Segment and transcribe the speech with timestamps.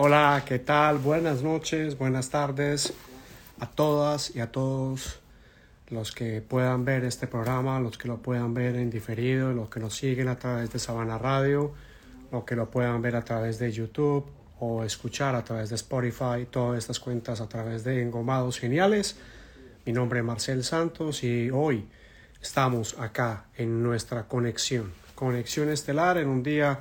[0.00, 0.98] Hola, ¿qué tal?
[0.98, 2.92] Buenas noches, buenas tardes
[3.58, 5.18] a todas y a todos
[5.88, 9.80] los que puedan ver este programa, los que lo puedan ver en diferido, los que
[9.80, 11.72] nos siguen a través de Sabana Radio,
[12.30, 14.24] los que lo puedan ver a través de YouTube
[14.60, 19.16] o escuchar a través de Spotify, todas estas cuentas a través de Engomados Geniales.
[19.84, 21.88] Mi nombre es Marcel Santos y hoy
[22.40, 26.78] estamos acá en nuestra conexión, conexión estelar en un día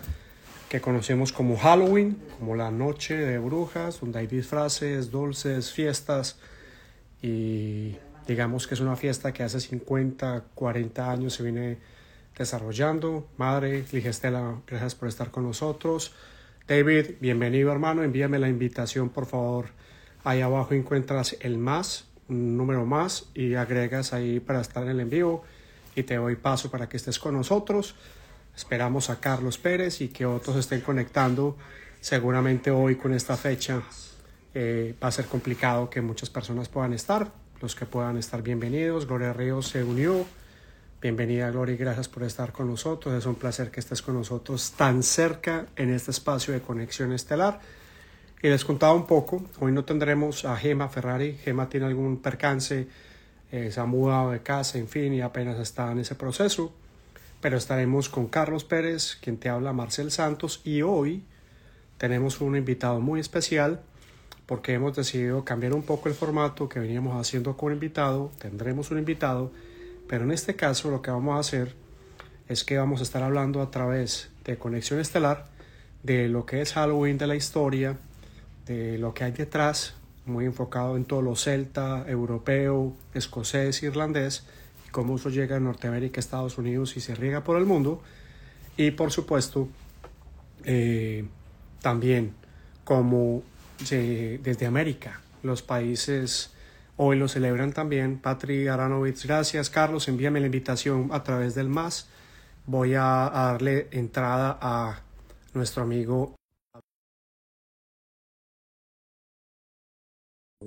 [0.70, 6.38] que conocemos como Halloween, como la noche de brujas, donde hay disfraces, dulces, fiestas
[7.22, 7.96] y
[8.28, 11.78] digamos que es una fiesta que hace 50, 40 años se viene
[12.38, 13.28] desarrollando.
[13.38, 16.14] Madre, Ligestela, gracias por estar con nosotros.
[16.68, 19.70] David, bienvenido hermano, envíame la invitación por favor.
[20.26, 25.00] Ahí abajo encuentras el más, un número más y agregas ahí para estar en el
[25.00, 25.44] envío
[25.96, 27.96] y te doy paso para que estés con nosotros.
[28.58, 31.56] Esperamos a Carlos Pérez y que otros estén conectando.
[32.02, 33.84] Seguramente hoy con esta fecha
[34.52, 37.32] eh, va a ser complicado que muchas personas puedan estar.
[37.62, 39.06] Los que puedan estar bienvenidos.
[39.06, 40.26] Gloria Ríos se unió.
[41.00, 43.14] Bienvenida Gloria y gracias por estar con nosotros.
[43.14, 47.60] Es un placer que estés con nosotros tan cerca en este espacio de conexión estelar.
[48.42, 51.38] Y les contaba un poco, hoy no tendremos a Gema Ferrari.
[51.44, 52.88] Gema tiene algún percance,
[53.52, 56.74] eh, se ha mudado de casa, en fin, y apenas está en ese proceso
[57.42, 61.24] pero estaremos con Carlos Pérez, quien te habla Marcel Santos, y hoy
[61.98, 63.82] tenemos un invitado muy especial
[64.46, 68.98] porque hemos decidido cambiar un poco el formato que veníamos haciendo con invitado, tendremos un
[68.98, 69.52] invitado,
[70.08, 71.76] pero en este caso lo que vamos a hacer
[72.48, 75.48] es que vamos a estar hablando a través de Conexión Estelar
[76.04, 77.98] de lo que es Halloween de la historia,
[78.66, 84.46] de lo que hay detrás, muy enfocado en todo lo celta, europeo, escocés, irlandés,
[84.98, 88.02] cómo eso llega a Norteamérica, Estados Unidos y se riega por el mundo.
[88.78, 89.68] Y por supuesto,
[90.66, 91.24] eh,
[91.84, 92.34] también
[92.84, 93.44] como
[93.78, 96.50] desde América, los países
[96.96, 98.18] hoy lo celebran también.
[98.18, 99.70] Patri Aranovich, gracias.
[99.70, 102.10] Carlos, envíame la invitación a través del MAS.
[102.66, 105.04] Voy a darle entrada a
[105.54, 106.34] nuestro amigo.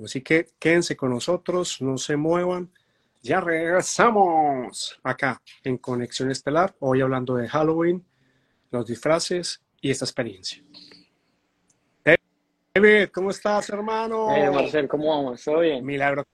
[0.01, 2.71] Así que quédense con nosotros, no se muevan.
[3.23, 8.03] Ya regresamos acá en Conexión Estelar, hoy hablando de Halloween,
[8.71, 10.63] los disfraces y esta experiencia.
[12.73, 14.35] David, ¿cómo estás, hermano?
[14.35, 15.43] Eh, Marcel, ¿cómo vamos?
[15.43, 15.85] ¿Todo bien?
[15.85, 16.25] Milagro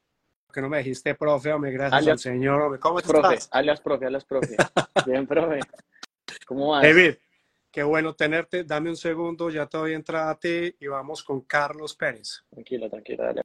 [0.53, 2.80] que no me dijiste, profe, hombre, gracias al Señor.
[2.80, 3.50] ¿Cómo profe, estás?
[3.52, 4.56] Alias, profe, alias, profe.
[5.06, 5.59] bien, profe.
[6.46, 6.84] ¿Cómo vas?
[6.84, 7.16] David,
[7.70, 8.64] qué bueno tenerte.
[8.64, 12.44] Dame un segundo, ya te voy a entrar a ti y vamos con Carlos Pérez.
[12.50, 13.42] Tranquila, tranquila, dale.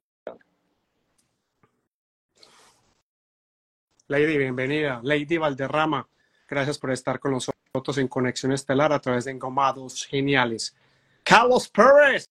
[4.09, 5.01] Lady, bienvenida.
[5.03, 6.09] Lady Valderrama,
[6.49, 10.75] gracias por estar con nosotros en Conexión Estelar a través de Engomados Geniales.
[11.23, 12.29] Carlos Pérez,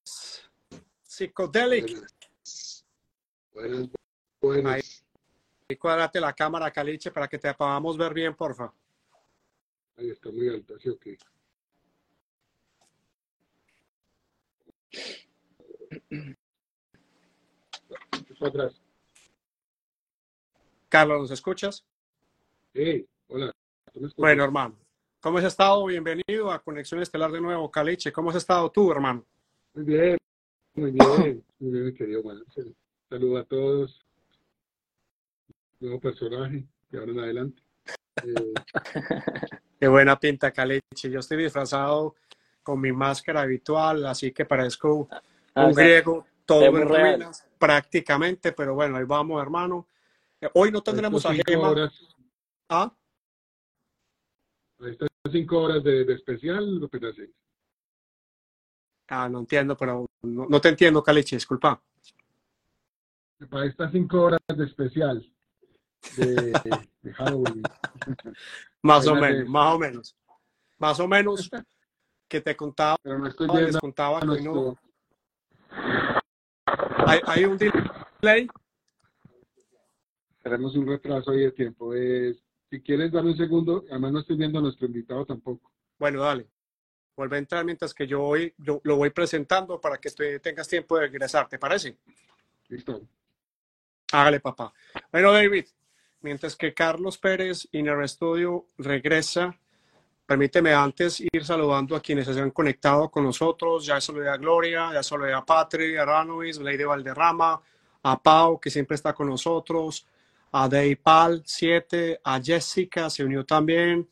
[1.02, 2.08] Psicodelic.
[3.54, 3.90] Buenas,
[4.42, 4.74] buenas.
[4.74, 4.82] Ahí,
[5.70, 8.72] ahí cuadrate la cámara, Caliche, para que te podamos ver bien, porfa.
[9.98, 11.18] Ahí está muy alta, ¿sí o qué?
[18.40, 18.81] Para atrás.
[20.91, 21.85] Carlos, ¿nos escuchas?
[22.74, 23.50] Hey, hola.
[24.18, 24.75] Bueno, hermano,
[25.22, 25.85] ¿cómo has estado?
[25.85, 28.12] Bienvenido a Conexión Estelar de nuevo, Caliche.
[28.12, 29.25] ¿Cómo has estado tú, hermano?
[29.74, 30.18] Muy bien,
[30.74, 32.75] muy bien, muy bien, mi querido Marcel.
[33.09, 34.06] Saludos a todos.
[35.79, 37.63] Nuevo personaje, de ahora en adelante.
[38.25, 38.53] Eh,
[39.79, 41.09] Qué buena pinta, Caliche.
[41.09, 42.16] Yo estoy disfrazado
[42.63, 45.08] con mi máscara habitual, así que parezco
[45.56, 49.88] Ah, un sea, griego, todo en ruinas, prácticamente, pero bueno, ahí vamos, hermano.
[50.53, 51.69] Hoy no tendremos a Gema.
[51.69, 51.94] horas,
[52.69, 52.91] ¿Ah?
[54.79, 57.00] estas cinco horas de, de especial, lo que.
[59.07, 61.81] Ah, no entiendo, pero no, no te entiendo, Caliche, disculpa.
[63.50, 65.31] Para estas cinco horas de especial
[66.16, 66.52] de,
[67.02, 67.62] de Halloween.
[68.84, 70.16] Más o menos, más o menos.
[70.79, 71.50] Más o menos
[72.28, 74.75] que te contaba, Pero no estoy les contaba que no-
[77.05, 78.47] hay, hay un delay.
[80.41, 81.93] Tenemos un retraso ahí de tiempo.
[81.93, 85.72] Es, si quieres darme un segundo, además no estoy viendo a nuestro invitado tampoco.
[85.99, 86.47] Bueno, dale.
[87.16, 90.97] Vuelve a entrar mientras que yo voy, lo voy presentando para que tú tengas tiempo
[90.97, 91.97] de regresar, ¿te parece?
[92.70, 93.02] Listo.
[94.14, 94.73] Hágale, papá.
[95.11, 95.66] Bueno, David,
[96.22, 99.55] mientras que Carlos Pérez Inner Studio regresa,
[100.26, 103.85] permíteme antes ir saludando a quienes se han conectado con nosotros.
[103.85, 107.61] Ya saludé a Gloria, ya saludé a Patri, a Ranovis, Lady Valderrama,
[108.03, 110.08] a Pau, que siempre está con nosotros,
[110.52, 114.08] a Deipal 7, a Jessica, se unió también.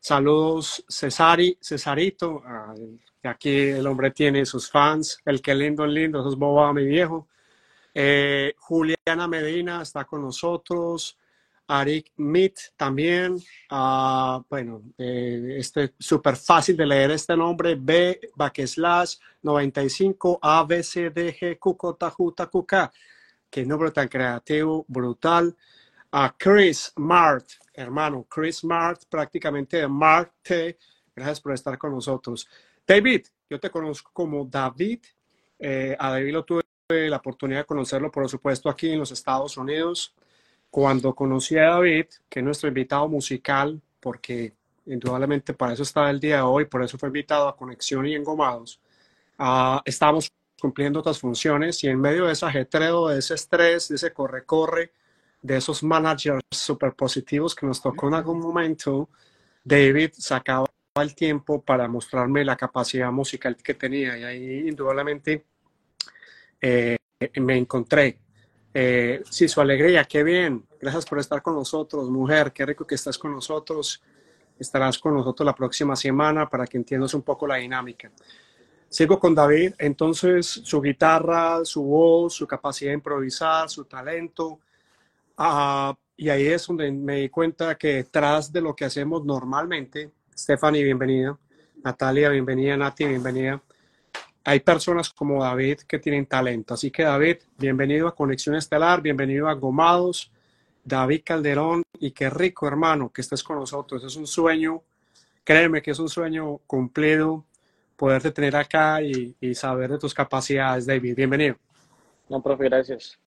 [0.00, 2.42] Saludos, Cesari, Cesarito.
[3.22, 5.18] Aquí el hombre tiene sus fans.
[5.24, 7.28] El que lindo, lindo, eso es boba, mi viejo.
[7.94, 11.16] Eh, Juliana Medina está con nosotros.
[11.68, 13.36] Arik Mit también.
[13.70, 17.74] Ah, bueno, eh, este súper fácil de leer este nombre.
[17.74, 22.90] B, backslash 95 A, B, C, D, G.
[23.50, 25.56] Qué nombre tan creativo, brutal.
[26.10, 30.78] A Chris Mart, hermano, Chris Mart, prácticamente de Marte.
[31.14, 32.48] Gracias por estar con nosotros.
[32.86, 35.00] David, yo te conozco como David.
[35.58, 39.56] Eh, a David lo tuve la oportunidad de conocerlo, por supuesto, aquí en los Estados
[39.56, 40.14] Unidos.
[40.70, 44.54] Cuando conocí a David, que es nuestro invitado musical, porque
[44.86, 48.14] indudablemente para eso está el día de hoy, por eso fue invitado a Conexión y
[48.14, 48.80] Engomados,
[49.38, 50.30] uh, estábamos
[50.60, 54.92] cumpliendo otras funciones y en medio de ese ajetreo, de ese estrés, de ese corre-corre,
[55.46, 59.08] de esos managers super positivos que nos tocó en algún momento,
[59.62, 60.66] David sacaba
[60.96, 65.44] el tiempo para mostrarme la capacidad musical que tenía y ahí indudablemente
[66.60, 66.96] eh,
[67.36, 68.18] me encontré.
[68.74, 70.66] Eh, sí, su alegría, qué bien.
[70.80, 72.52] Gracias por estar con nosotros, mujer.
[72.52, 74.02] Qué rico que estás con nosotros.
[74.58, 78.10] Estarás con nosotros la próxima semana para que entiendas un poco la dinámica.
[78.88, 79.74] Sigo con David.
[79.78, 84.60] Entonces, su guitarra, su voz, su capacidad de improvisar, su talento,
[85.38, 90.10] Uh, y ahí es donde me di cuenta que detrás de lo que hacemos normalmente,
[90.34, 91.38] Stephanie, bienvenida,
[91.84, 93.60] Natalia, bienvenida, Nati, bienvenida,
[94.44, 96.74] hay personas como David que tienen talento.
[96.74, 100.32] Así que David, bienvenido a Conexión Estelar, bienvenido a Gomados,
[100.82, 104.02] David Calderón, y qué rico hermano que estés con nosotros.
[104.04, 104.82] Es un sueño,
[105.44, 107.44] créeme que es un sueño cumplido
[107.96, 111.14] poderte tener acá y, saber de tus capacidades, David.
[111.16, 111.56] Bienvenido.
[112.28, 113.18] No, profe, gracias.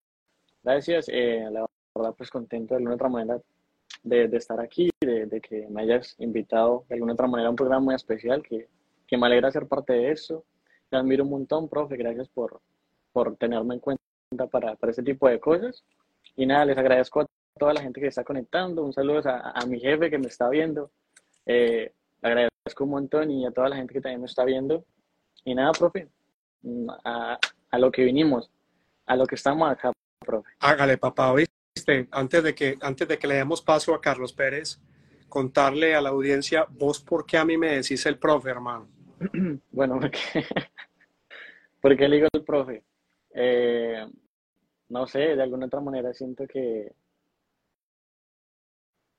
[0.64, 1.08] Gracias.
[1.10, 1.66] Eh, la
[2.00, 3.42] verdad, pues contento de alguna otra manera
[4.04, 7.52] de, de estar aquí, de, de, que me hayas invitado de alguna otra manera a
[7.52, 8.68] un programa muy especial, que,
[9.08, 10.44] que me alegra ser parte de eso.
[10.90, 12.62] Te admiro un montón, profe, gracias por,
[13.12, 14.02] por tenerme en cuenta
[14.52, 15.84] para, para este tipo de cosas.
[16.36, 19.66] Y nada, les agradezco a toda la gente que está conectando, un saludo a, a
[19.66, 20.92] mi jefe que me está viendo,
[21.46, 21.92] eh,
[22.22, 24.86] agradezco un montón y a toda la gente que también me está viendo.
[25.44, 26.08] Y nada, profe,
[27.04, 27.38] a,
[27.72, 28.50] a lo que vinimos,
[29.06, 30.50] a lo que estamos acá, profe.
[30.60, 31.54] Hágale, papá, ¿oíste?
[32.12, 34.80] Antes de que, antes de que le demos paso a Carlos Pérez,
[35.28, 38.88] contarle a la audiencia, vos por qué a mí me decís el profe, hermano.
[39.72, 40.20] bueno, porque,
[41.82, 42.84] porque le digo el profe.
[43.34, 44.06] Eh,
[44.90, 46.92] no sé, de alguna otra manera siento que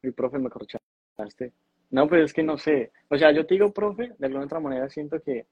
[0.02, 1.52] mi profe me corchaste.
[1.90, 2.92] No, pues es que no sé.
[3.08, 5.46] O sea, yo te digo profe, de alguna otra manera siento que.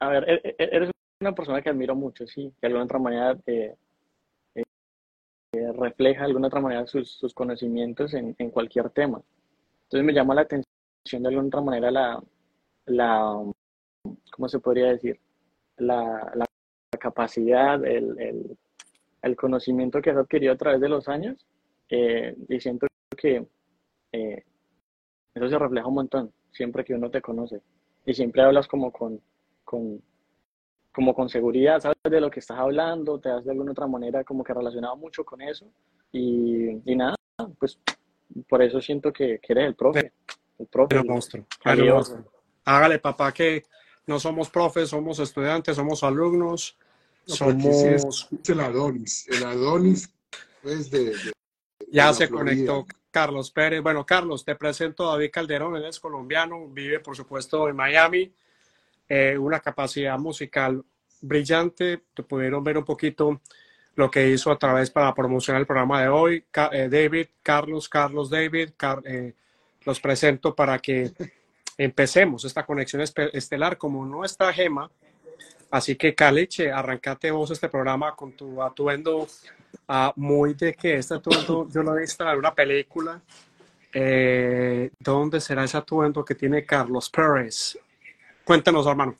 [0.00, 0.90] A ver, e, e, eres
[1.20, 3.74] una persona que admiro mucho, sí, de alguna otra manera eh,
[5.52, 9.20] refleja de alguna otra manera sus, sus conocimientos en, en, cualquier tema.
[9.84, 12.22] Entonces me llama la atención de alguna otra manera la,
[12.86, 13.44] la
[14.30, 15.18] ¿cómo se podría decir?
[15.78, 16.46] La, la
[16.98, 18.58] capacidad, el, el,
[19.22, 21.46] el, conocimiento que has adquirido a través de los años
[21.88, 22.86] eh, y siento
[23.16, 23.46] que
[24.12, 24.44] eh,
[25.34, 27.60] eso se refleja un montón siempre que uno te conoce
[28.04, 29.20] y siempre hablas como con,
[29.64, 30.02] con
[30.92, 34.24] como con seguridad, sabes de lo que estás hablando, te das de alguna otra manera
[34.24, 35.66] como que relacionado mucho con eso
[36.10, 37.14] y, y nada,
[37.58, 37.78] pues
[38.48, 40.12] por eso siento que, que eres el profe.
[40.58, 40.96] El profe.
[40.96, 41.46] El monstruo.
[41.64, 42.24] Monstruo.
[42.64, 43.62] Hágale, papá, que
[44.06, 46.76] no somos profes, somos estudiantes, somos alumnos,
[47.26, 47.64] no, somos...
[47.64, 50.12] Es el Adonis, el Adonis
[50.62, 51.04] pues de...
[51.10, 51.32] de
[51.90, 52.66] ya se Florida.
[52.66, 53.82] conectó Carlos Pérez.
[53.82, 58.32] Bueno, Carlos, te presento a David Calderón, él es colombiano, vive por supuesto en Miami
[59.08, 60.84] eh, una capacidad musical
[61.20, 62.02] brillante.
[62.14, 63.40] Te pudieron ver un poquito
[63.94, 66.44] lo que hizo a través para promocionar el programa de hoy.
[66.50, 69.34] Ca eh, David, Carlos, Carlos, David, Car eh,
[69.84, 71.10] los presento para que
[71.76, 74.90] empecemos esta conexión estelar como nuestra gema.
[75.70, 79.26] Así que, Caliche, arrancate vos este programa con tu atuendo
[79.88, 83.20] uh, muy de que este atuendo yo lo he visto en una película.
[83.92, 87.78] Eh, ¿Dónde será ese atuendo que tiene Carlos Pérez?
[88.48, 89.14] Cuéntanos, hermano.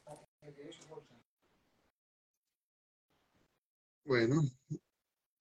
[4.07, 4.41] Bueno,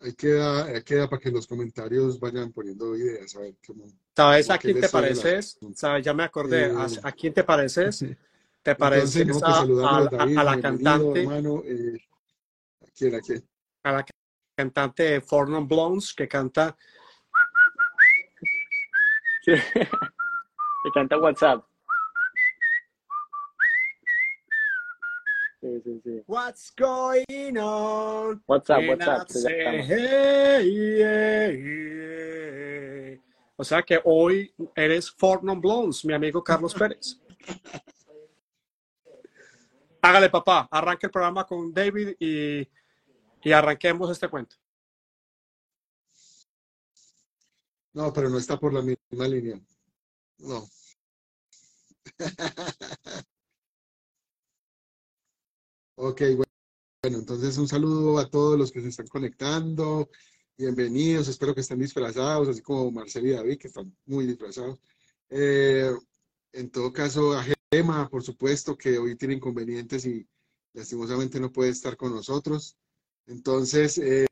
[0.01, 3.33] ahí queda, ahí queda para que en los comentarios vayan poniendo ideas.
[3.37, 5.57] A ver cómo, ¿Sabes a quién te pareces?
[5.73, 6.03] ¿Sabes?
[6.03, 6.65] Ya me acordé.
[6.65, 8.03] Eh, ¿A, ¿A, quién te pareces?
[8.61, 11.21] ¿Te pareces Entonces, a, a, a, a, la cantante?
[11.21, 11.97] Hermano, eh,
[12.81, 13.15] ¿A quién?
[13.15, 13.49] ¿A quién?
[13.83, 14.05] A la
[14.53, 16.75] cantante Fornon Blondes que canta.
[19.45, 19.61] que
[20.93, 21.63] canta WhatsApp.
[25.77, 26.23] Sí, sí, sí.
[26.25, 28.41] What's going on?
[28.47, 29.27] What's up, what's up?
[29.45, 30.71] Hey.
[33.55, 37.19] O sea que hoy eres Four Non Blondes, mi amigo Carlos Pérez.
[40.01, 42.65] Hágale, papá, arranque el programa con David y,
[43.43, 44.55] y arranquemos este cuento.
[47.93, 49.59] No, pero no está por la misma línea.
[50.39, 50.67] No.
[55.97, 56.21] ok,
[57.01, 60.09] bueno, entonces un saludo a todos los que se están conectando.
[60.55, 64.79] Bienvenidos, espero que estén disfrazados, así como Marcelo y David, que están muy disfrazados.
[65.29, 65.91] Eh,
[66.53, 70.27] en todo caso, a Gema, por supuesto, que hoy tiene inconvenientes y
[70.73, 72.77] lastimosamente no puede estar con nosotros.
[73.25, 74.27] Entonces, eh,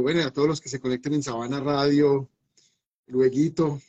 [0.00, 2.30] bueno, a todos los que se conecten en Sabana Radio,
[3.06, 3.80] luego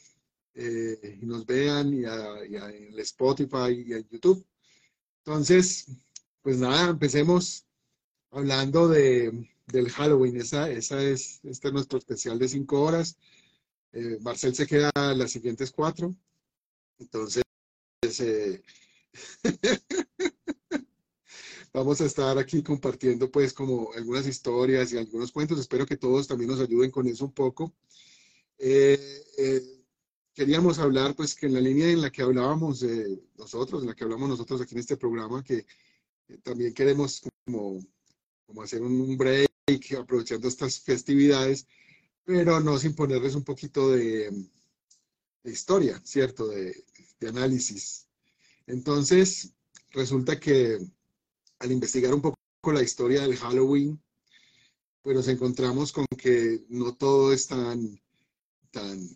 [0.56, 4.46] eh, y nos vean y, en Spotify y en YouTube.
[5.20, 5.88] Entonces,
[6.44, 7.66] pues nada, empecemos
[8.30, 10.38] hablando de, del Halloween.
[10.38, 13.18] Esa, esa es, este es nuestro especial de cinco horas.
[13.94, 16.16] Eh, Marcel se queda las siguientes cuatro.
[17.00, 17.44] Entonces,
[18.20, 18.62] eh,
[21.74, 25.60] vamos a estar aquí compartiendo pues como algunas historias y algunos cuentos.
[25.60, 27.74] Espero que todos también nos ayuden con eso un poco.
[28.58, 29.62] Eh, eh,
[30.34, 32.86] queríamos hablar pues que en la línea en la que hablábamos
[33.38, 35.66] nosotros, en la que hablamos nosotros aquí en este programa, que
[36.44, 37.80] también queremos como,
[38.46, 39.50] como hacer un break
[40.00, 41.68] aprovechando estas festividades,
[42.24, 44.32] pero no sin ponerles un poquito de,
[45.44, 46.48] historia, ¿cierto?
[46.48, 46.84] De,
[47.20, 48.08] de, análisis.
[48.68, 49.54] Entonces,
[49.92, 50.80] resulta que
[51.60, 52.38] al investigar un poco
[52.72, 54.02] la historia del Halloween,
[55.02, 58.02] pues nos encontramos con que no todo es tan,
[58.72, 59.10] tan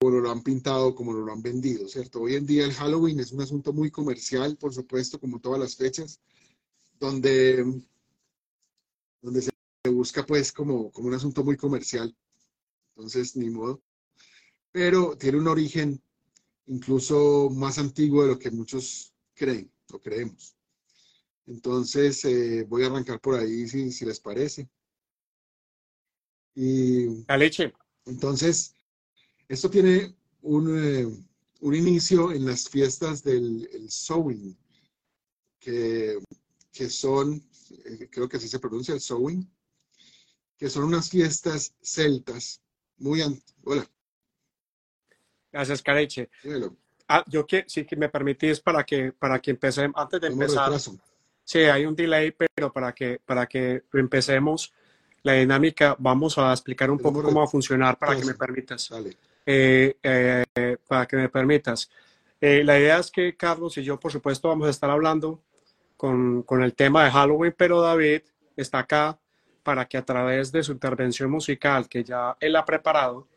[0.00, 2.20] como lo han pintado, como lo han vendido, ¿cierto?
[2.20, 5.76] Hoy en día el Halloween es un asunto muy comercial, por supuesto, como todas las
[5.76, 6.20] fechas,
[6.98, 7.82] donde,
[9.20, 9.50] donde se
[9.90, 12.14] busca pues como, como un asunto muy comercial.
[12.94, 13.82] Entonces, ni modo.
[14.72, 16.02] Pero tiene un origen
[16.66, 20.56] incluso más antiguo de lo que muchos creen o creemos.
[21.46, 24.68] Entonces, eh, voy a arrancar por ahí si, si les parece.
[26.54, 27.72] Y, La leche.
[28.04, 28.74] Entonces,
[29.48, 31.06] esto tiene un, eh,
[31.60, 34.56] un inicio en las fiestas del el Samhain,
[35.58, 36.18] que,
[36.78, 37.42] que son,
[37.84, 39.50] eh, creo que así se pronuncia el Samhain,
[40.56, 42.62] que son unas fiestas celtas
[42.98, 43.56] muy antiguas.
[43.64, 43.90] Hola.
[45.50, 46.30] Gracias, Careche.
[47.08, 50.70] Ah, yo que sí que me permitís para que para que empecemos antes de empezar.
[51.42, 54.72] Sí, hay un delay, pero para que para que empecemos
[55.24, 58.88] la dinámica, vamos a explicar un poco cómo va a funcionar para que me permitas.
[59.44, 61.90] Eh, eh, para que me permitas.
[62.40, 65.42] Eh, la idea es que Carlos y yo, por supuesto, vamos a estar hablando
[65.98, 68.22] con, con el tema de Halloween, pero David
[68.56, 69.18] está acá
[69.62, 73.28] para que a través de su intervención musical que ya él ha preparado,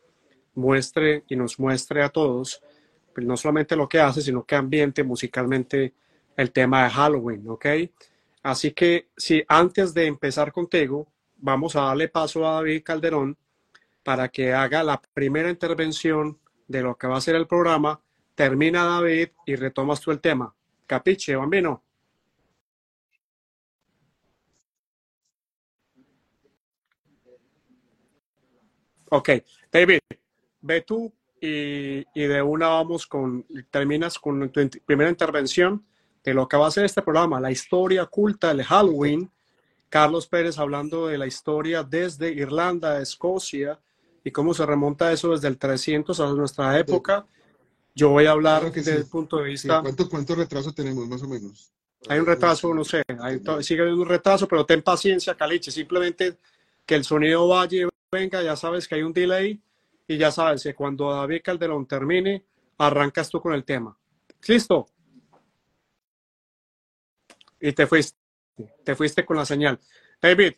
[0.54, 2.62] muestre y nos muestre a todos
[3.14, 5.92] pues, no solamente lo que hace, sino que ambiente musicalmente
[6.36, 7.66] el tema de Halloween, ¿ok?
[8.42, 13.36] Así que si antes de empezar contigo, vamos a darle paso a David Calderón
[14.02, 18.00] para que haga la primera intervención de lo que va a ser el programa.
[18.34, 20.54] Termina David y retomas tú el tema.
[20.86, 21.82] Capiche, bambino.
[29.14, 29.28] Ok,
[29.70, 29.98] David,
[30.62, 35.84] ve tú y, de una vamos con, terminas con tu primera intervención
[36.24, 39.30] de lo que va a ser este programa, la historia oculta del Halloween.
[39.90, 43.78] Carlos Pérez hablando de la historia desde Irlanda, Escocia
[44.24, 47.26] y cómo se remonta eso desde el 300 a nuestra época.
[47.94, 49.82] Yo voy a hablar desde el punto de vista.
[49.82, 51.70] ¿Cuánto, ¿Cuánto retraso tenemos más o menos?
[52.08, 53.02] Hay un retraso, no sé,
[53.60, 55.70] sigue habiendo un retraso, pero ten paciencia, Caliche.
[55.70, 56.38] Simplemente
[56.86, 59.60] que el sonido vaya venga, ya sabes que hay un delay
[60.06, 62.44] y ya sabes que cuando David Calderón termine,
[62.78, 63.96] arrancas tú con el tema.
[64.46, 64.86] ¿Listo?
[67.60, 68.18] Y te fuiste,
[68.84, 69.80] te fuiste con la señal.
[70.20, 70.54] David,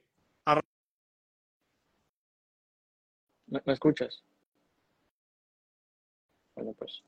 [3.46, 4.25] ¿Me, escuchas?
[6.56, 7.02] Bueno, pues.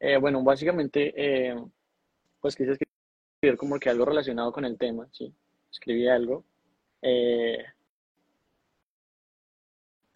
[0.00, 1.56] Eh, bueno, básicamente, eh,
[2.40, 5.32] pues quise escribir como que algo relacionado con el tema, ¿sí?
[5.70, 6.44] Escribí algo.
[7.02, 7.64] Eh,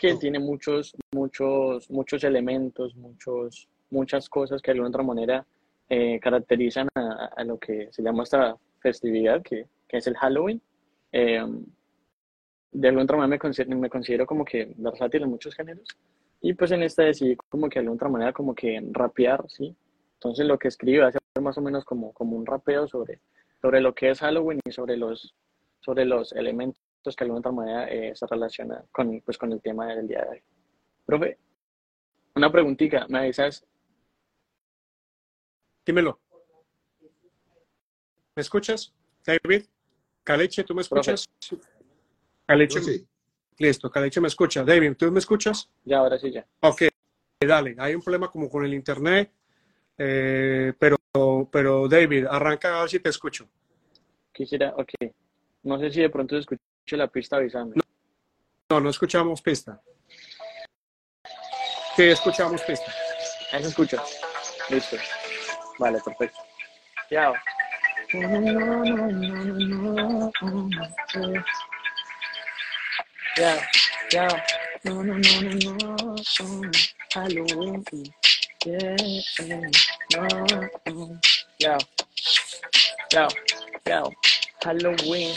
[0.01, 5.47] que tiene muchos, muchos, muchos elementos, muchos, muchas cosas que de alguna otra manera
[5.91, 10.63] eh, caracterizan a, lo que se llama esta festividad, que, que es el Halloween.
[11.13, 11.45] Eh,
[12.73, 15.87] de alguna otra manera me considero, me considero como que versátil en muchos géneros.
[16.41, 19.77] Y pues en esta decidí como que de alguna otra manera como que rapear, ¿sí?
[20.15, 23.21] Entonces lo que escribo hace más o menos como, como un rapeo sobre,
[23.61, 25.35] sobre lo que es Halloween y sobre los,
[25.81, 29.61] sobre los elementos que de alguna otra manera eh, se relaciona con, pues, con el
[29.61, 30.43] tema del día de hoy.
[31.05, 31.39] Profe,
[32.35, 33.67] Una preguntita, ¿me avisas?
[35.85, 36.21] Dímelo.
[38.37, 39.65] ¿Me escuchas, David?
[40.23, 41.29] Caliche, ¿tú me escuchas?
[42.47, 43.09] Caliche, sí.
[43.59, 44.63] listo, Caliche me escucha.
[44.63, 45.69] David, ¿tú me escuchas?
[45.85, 46.47] Ya, ahora sí, ya.
[46.61, 46.83] Ok,
[47.41, 47.75] dale.
[47.79, 49.33] Hay un problema como con el internet,
[49.99, 50.97] eh, pero,
[51.51, 53.49] pero David, arranca a ver si te escucho.
[54.33, 54.93] Quisiera, ok.
[55.63, 56.63] No sé si de pronto se escucha
[56.97, 57.75] la pista avisando.
[58.69, 59.81] No, no escuchamos pista.
[61.97, 62.93] Sí, escuchamos pista.
[63.53, 64.03] Ahí se escucha.
[64.69, 64.97] Listo.
[65.79, 66.39] Vale, perfecto.
[67.11, 67.35] Chao.
[73.37, 73.59] Chao,
[74.09, 74.37] chao.
[74.85, 76.21] No, no, no, no, no.
[78.67, 78.97] Yeah.
[79.41, 81.19] No.
[81.59, 81.79] Chao.
[83.11, 83.29] Chao.
[83.87, 84.13] Chao.
[84.63, 85.35] Halloween.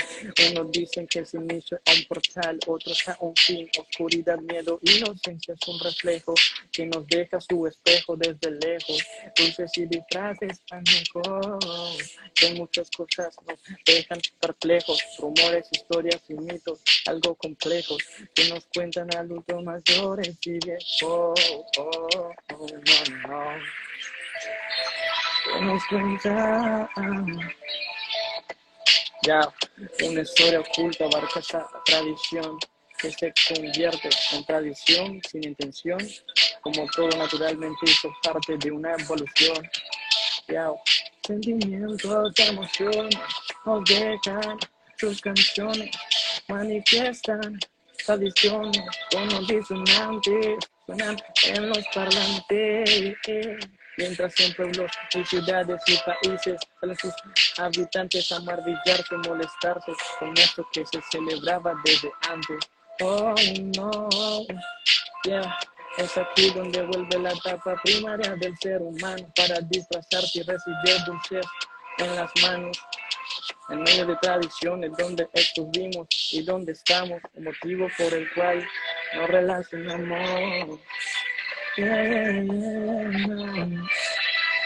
[0.52, 3.70] Unos dicen que es inicio a un portal, otros a un fin.
[3.80, 6.34] Oscuridad, miedo, inocencia es un reflejo
[6.72, 9.04] que nos deja su espejo desde lejos.
[9.36, 11.60] Dulces y disfraces mejor.
[12.36, 15.04] Que muchas cosas nos dejan perplejos.
[15.20, 18.04] Rumores, historias y mitos, algo complejos
[18.34, 20.94] que nos cuentan adultos mayores y viejos.
[21.04, 21.34] Oh,
[21.78, 23.44] oh, no, no.
[25.44, 26.90] Que nos cuentan.
[29.24, 29.48] Ya,
[30.06, 32.58] una historia oculta abarca esa tradición
[32.98, 36.00] que se convierte en tradición sin intención,
[36.62, 39.70] como todo naturalmente hizo parte de una evolución.
[40.50, 40.70] Ya,
[41.26, 43.16] sentimientos, emociones
[43.66, 44.60] nos dejan
[44.98, 45.90] sus canciones,
[46.50, 47.58] manifiestan
[48.06, 53.16] tradiciones como disonantes, suenan en los parlantes
[53.98, 57.14] mientras en pueblos y ciudades y países salen sus
[57.58, 62.58] habitantes a marvillarse, molestarse con esto que se celebraba desde antes.
[63.02, 63.34] Oh
[63.76, 64.10] no,
[65.24, 65.58] yeah.
[65.98, 71.46] Es aquí donde vuelve la etapa primaria del ser humano para disfrazarse y recibir dulces
[72.00, 72.78] en las manos.
[73.70, 78.68] En medio de tradiciones donde estuvimos y donde estamos, el motivo por el cual
[79.16, 80.80] nos relacionamos.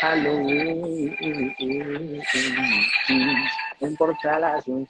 [0.02, 1.16] Halloween,
[3.80, 4.88] un portal hacia un.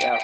[0.00, 0.18] Ya.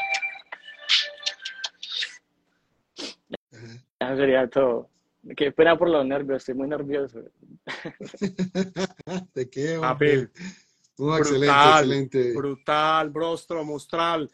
[4.01, 4.91] Ya sería todo.
[5.35, 7.21] Qué pena por los nervios, estoy muy nervioso.
[9.35, 9.79] ¿De qué?
[9.81, 10.31] Papi, hombre?
[10.99, 12.33] No, excelente, brutal, excelente.
[12.35, 14.31] brutal, brostro, mostral.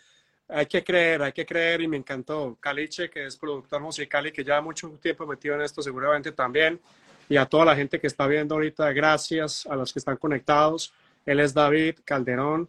[0.54, 2.56] Hay que creer, hay que creer y me encantó.
[2.60, 6.80] Caliche, que es productor musical y que lleva mucho tiempo metido en esto, seguramente también.
[7.28, 10.92] Y a toda la gente que está viendo ahorita, gracias a los que están conectados.
[11.24, 12.68] Él es David Calderón,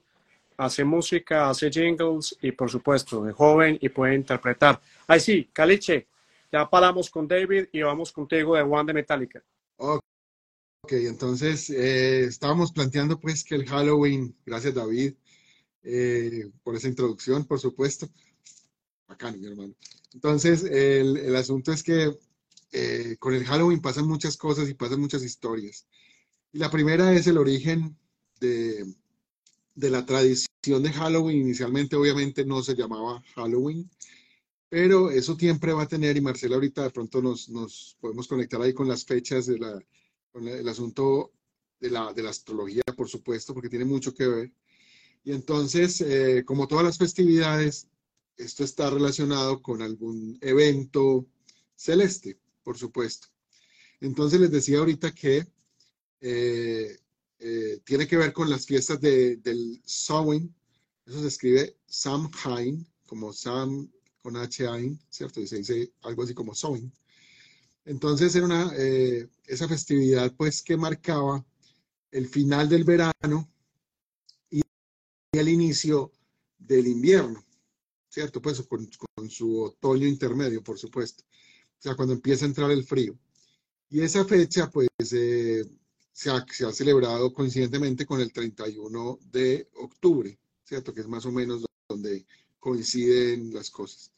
[0.57, 4.79] hace música, hace jingles y por supuesto, es joven y puede interpretar.
[5.07, 6.07] Ahí sí, Caliche,
[6.51, 9.43] ya paramos con David y vamos contigo de One de Metallica.
[9.77, 10.01] Ok,
[10.91, 15.15] entonces eh, estábamos planteando pues que el Halloween, gracias David
[15.83, 18.09] eh, por esa introducción, por supuesto.
[19.07, 19.75] Bacán, mi hermano.
[20.13, 22.17] Entonces, el, el asunto es que
[22.71, 25.85] eh, con el Halloween pasan muchas cosas y pasan muchas historias.
[26.51, 27.97] Y la primera es el origen
[28.39, 28.85] de,
[29.75, 31.41] de la tradición de Halloween.
[31.41, 33.89] Inicialmente, obviamente, no se llamaba Halloween,
[34.69, 38.61] pero eso siempre va a tener, y Marcela ahorita de pronto nos, nos podemos conectar
[38.61, 39.79] ahí con las fechas de la,
[40.31, 41.31] con el asunto
[41.79, 44.51] de la, de la astrología, por supuesto, porque tiene mucho que ver.
[45.23, 47.87] Y entonces, eh, como todas las festividades,
[48.35, 51.25] esto está relacionado con algún evento
[51.75, 53.27] celeste, por supuesto.
[54.01, 55.47] Entonces les decía ahorita que
[56.19, 56.99] eh,
[57.39, 60.53] eh, tiene que ver con las fiestas de, del Samhain.
[61.05, 63.89] Eso se escribe Samhain, como Sam
[64.21, 65.41] con H-Ain, ¿cierto?
[65.41, 66.91] Y se dice algo así como Samhain.
[67.85, 68.73] Entonces era una,
[69.45, 71.45] esa festividad pues que marcaba
[72.11, 73.52] el final del verano
[75.33, 76.11] el inicio
[76.57, 77.43] del invierno,
[78.07, 78.41] ¿cierto?
[78.41, 81.23] Pues con, con su otoño intermedio, por supuesto.
[81.23, 83.17] O sea, cuando empieza a entrar el frío.
[83.89, 85.65] Y esa fecha, pues, eh,
[86.11, 90.93] se, ha, se, ha, celebrado coincidentemente con el 31 de octubre, ¿cierto?
[90.93, 92.25] Que es más o menos donde
[92.59, 94.11] coinciden las cosas.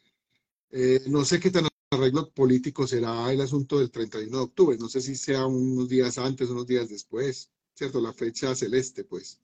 [0.69, 4.77] Eh, no sé qué tan arreglo político será el asunto del 31 de octubre.
[4.77, 8.01] No sé si sea unos días antes, unos días después, ¿cierto?
[8.01, 9.39] La fecha celeste, pues.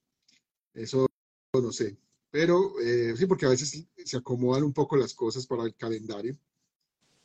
[0.73, 1.07] Eso
[1.59, 1.97] no sé.
[2.29, 6.37] Pero eh, sí, porque a veces se acomodan un poco las cosas para el calendario.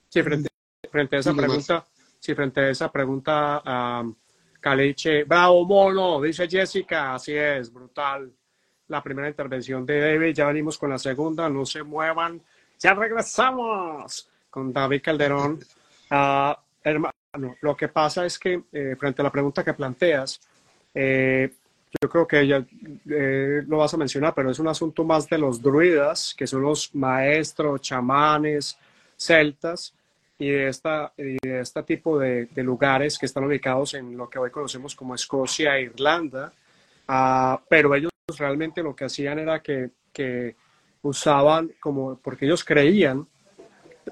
[0.08, 0.48] Sí, frente,
[0.90, 1.86] frente a esa pregunta,
[2.18, 4.14] sí, frente a esa pregunta, um,
[4.58, 8.32] Caliche, bravo mono, dice Jessica, así es, brutal.
[8.88, 12.42] La primera intervención de David, ya venimos con la segunda, no se muevan,
[12.78, 15.60] ya regresamos con David Calderón.
[16.08, 16.54] Uh,
[17.62, 20.40] Lo que pasa es que, eh, frente a la pregunta que planteas,
[20.94, 21.52] eh,
[22.00, 22.64] yo creo que ya
[23.10, 26.62] eh, lo vas a mencionar, pero es un asunto más de los druidas, que son
[26.62, 28.78] los maestros, chamanes,
[29.16, 29.94] celtas,
[30.38, 34.38] y de, esta, y de este tipo de, lugares que están ubicados en lo que
[34.38, 36.52] hoy conocemos como Escocia e Irlanda.
[37.08, 40.56] Uh, pero ellos realmente lo que hacían era que, que
[41.02, 43.26] usaban como, porque ellos creían,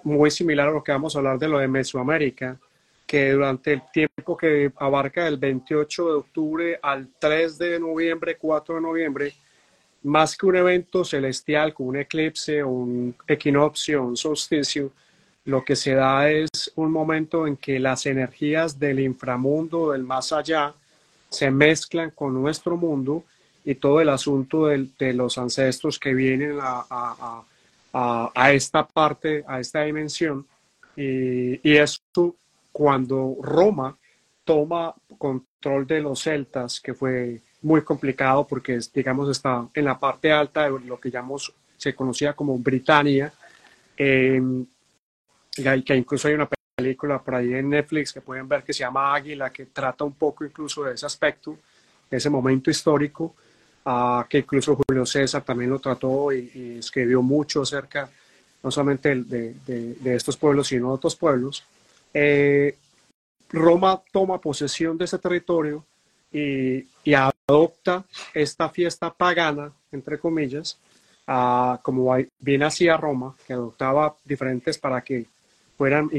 [0.03, 2.59] muy similar a lo que vamos a hablar de lo de Mesoamérica,
[3.07, 8.77] que durante el tiempo que abarca del 28 de octubre al 3 de noviembre, 4
[8.77, 9.35] de noviembre,
[10.05, 14.93] más que un evento celestial como un eclipse un equinoccio, un solsticio,
[15.47, 20.33] lo que se da es un momento en que las energías del inframundo, del más
[20.33, 20.75] allá,
[21.29, 23.25] se mezclan con nuestro mundo
[23.64, 27.45] y todo el asunto de, de los ancestros que vienen a, a,
[27.93, 30.47] a, a, esta parte, a esta dimensión.
[30.97, 32.37] Y, y esto
[32.75, 33.97] cuando Roma
[34.43, 40.33] toma control de los celtas, que fue muy complicado porque, digamos, está en la parte
[40.33, 43.33] alta de lo que llamamos, se conocía como Britania,
[43.97, 44.43] eh,
[45.55, 49.15] que incluso hay una película por ahí en Netflix que pueden ver que se llama
[49.15, 51.57] Águila, que trata un poco incluso de ese aspecto,
[52.11, 53.37] ese momento histórico,
[53.87, 58.11] uh, que incluso Julio César también lo trató y, y escribió mucho acerca
[58.65, 61.63] no solamente de, de, de, estos pueblos, sino de otros pueblos.
[62.14, 62.79] Eh,
[63.50, 65.85] Roma toma posesión de ese territorio
[66.33, 70.79] y, y adopta esta fiesta pagana, entre comillas,
[71.83, 75.27] como bien hacía Roma, que adoptaba diferentes para que
[75.77, 76.11] fueran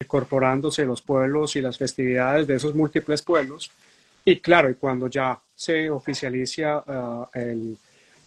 [0.00, 3.70] incorporándose los pueblos y las festividades de esos múltiples pueblos.
[4.24, 7.76] Y claro, y cuando ya se oficializa el,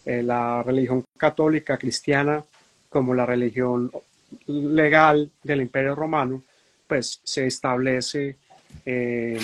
[0.04, 2.42] el, la religión católica cristiana
[2.88, 3.90] como la religión
[4.46, 6.42] legal del Imperio Romano,
[6.92, 8.36] pues se establece
[8.84, 9.40] eh,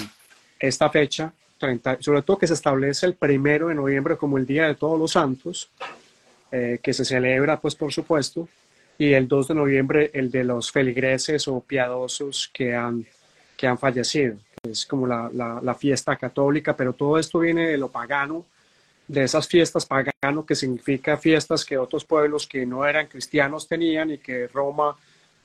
[0.60, 4.66] esta fecha, 30, sobre todo que se establece el primero de noviembre como el Día
[4.66, 5.70] de Todos los Santos,
[6.52, 8.46] eh, que se celebra, pues por supuesto,
[8.98, 13.06] y el 2 de noviembre el de los feligreses o piadosos que han,
[13.56, 14.36] que han fallecido.
[14.62, 18.44] Es como la, la, la fiesta católica, pero todo esto viene de lo pagano,
[19.06, 24.10] de esas fiestas pagano, que significa fiestas que otros pueblos que no eran cristianos tenían
[24.10, 24.94] y que Roma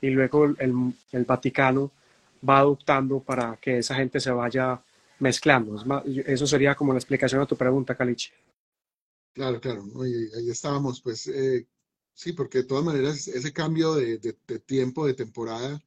[0.04, 1.90] y luego el, el Vaticano
[2.46, 4.82] va adoptando para que esa gente se vaya
[5.18, 5.82] mezclando.
[6.04, 8.32] Eso sería como la explicación a tu pregunta, Caliche.
[9.32, 11.66] Claro, claro, ahí, estábamos, pues eh,
[12.12, 14.18] sí, porque de todas maneras ese cambio de,
[14.66, 15.82] tiempo, de temporada,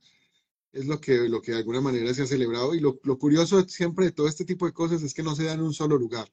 [0.73, 2.73] es lo que, lo que de alguna manera se ha celebrado.
[2.73, 5.43] Y lo, lo curioso siempre de todo este tipo de cosas es que no se
[5.43, 6.27] da en un solo lugar.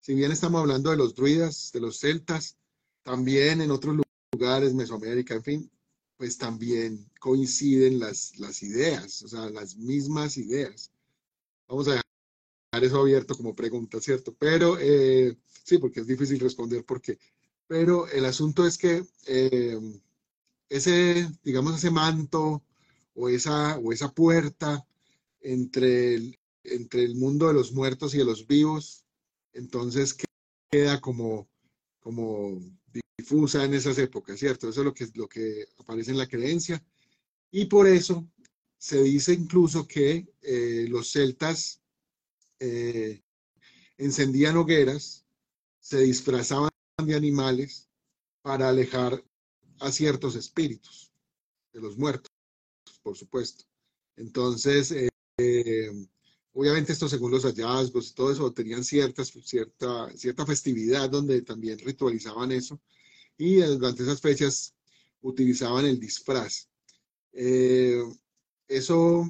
[0.00, 2.56] Si bien estamos hablando de los druidas, de los celtas,
[3.02, 3.96] también en otros
[4.32, 5.70] lugares, Mesoamérica, en fin,
[6.16, 10.90] pues también coinciden las, las ideas, o sea, las mismas ideas.
[11.68, 14.34] Vamos a dejar eso abierto como pregunta, ¿cierto?
[14.38, 17.18] Pero eh, sí, porque es difícil responder por qué.
[17.66, 19.78] Pero el asunto es que eh,
[20.68, 22.62] ese, digamos, ese manto
[23.14, 24.86] o esa, o esa puerta
[25.40, 29.04] entre el, entre el mundo de los muertos y de los vivos,
[29.52, 30.16] entonces
[30.70, 31.48] queda como,
[32.00, 32.60] como
[33.18, 34.68] difusa en esas épocas, ¿cierto?
[34.68, 36.82] Eso es lo que, lo que aparece en la creencia.
[37.50, 38.28] Y por eso
[38.78, 41.80] se dice incluso que eh, los celtas
[42.60, 43.22] eh,
[43.98, 45.24] encendían hogueras,
[45.80, 46.70] se disfrazaban
[47.04, 47.88] de animales
[48.42, 49.24] para alejar
[49.80, 51.12] a ciertos espíritus
[51.72, 52.30] de los muertos,
[53.02, 53.64] por supuesto.
[54.16, 54.94] Entonces,
[55.38, 56.08] eh,
[56.56, 61.78] obviamente esto según los hallazgos y todo eso, tenían ciertas, cierta, cierta festividad donde también
[61.78, 62.80] ritualizaban eso
[63.36, 64.74] y durante esas fechas
[65.20, 66.68] utilizaban el disfraz.
[67.34, 68.02] Eh,
[68.68, 69.28] eso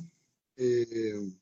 [0.56, 1.32] eh,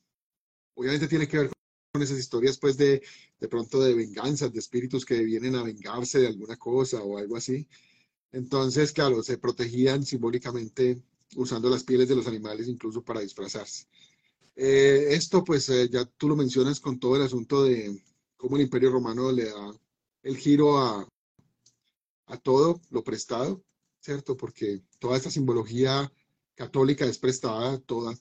[0.75, 1.51] obviamente tiene que ver
[1.93, 3.03] con esas historias pues de,
[3.39, 7.37] de pronto de venganzas, de espíritus que vienen a vengarse de alguna cosa o algo
[7.37, 7.69] así.
[8.33, 11.03] Entonces, claro, se protegían simbólicamente
[11.37, 13.87] usando las pieles de los animales incluso para disfrazarse.
[14.57, 18.03] Eh, esto pues eh, ya tú lo mencionas con todo el asunto de
[18.37, 19.75] cómo el imperio romano le da
[20.23, 21.09] el giro a,
[22.27, 23.63] a todo lo prestado,
[24.01, 24.37] ¿cierto?
[24.37, 26.11] Porque toda esta simbología
[26.55, 28.15] católica es prestada, toda.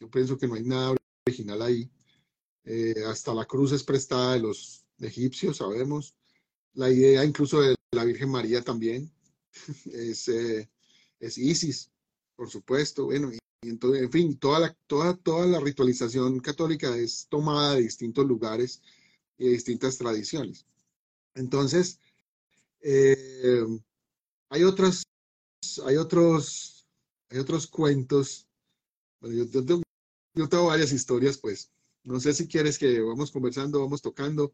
[0.00, 0.94] Yo pienso que no hay nada
[1.26, 1.90] original ahí.
[2.64, 6.14] Eh, hasta la cruz es prestada de los egipcios, sabemos.
[6.72, 9.12] La idea incluso de la Virgen María también
[9.86, 10.68] es, eh,
[11.20, 11.90] es Isis,
[12.36, 13.06] por supuesto.
[13.06, 13.30] Bueno,
[13.68, 18.82] entonces, en fin, toda la, toda, toda la ritualización católica es tomada de distintos lugares
[19.38, 20.66] y de distintas tradiciones.
[21.34, 22.00] Entonces,
[22.80, 23.64] eh,
[24.50, 25.04] hay otros,
[25.86, 26.86] hay otros,
[27.30, 28.46] hay otros cuentos.
[29.20, 29.82] Bueno, yo, yo,
[30.34, 31.70] yo tengo varias historias, pues.
[32.04, 34.52] No sé si quieres que vamos conversando, vamos tocando,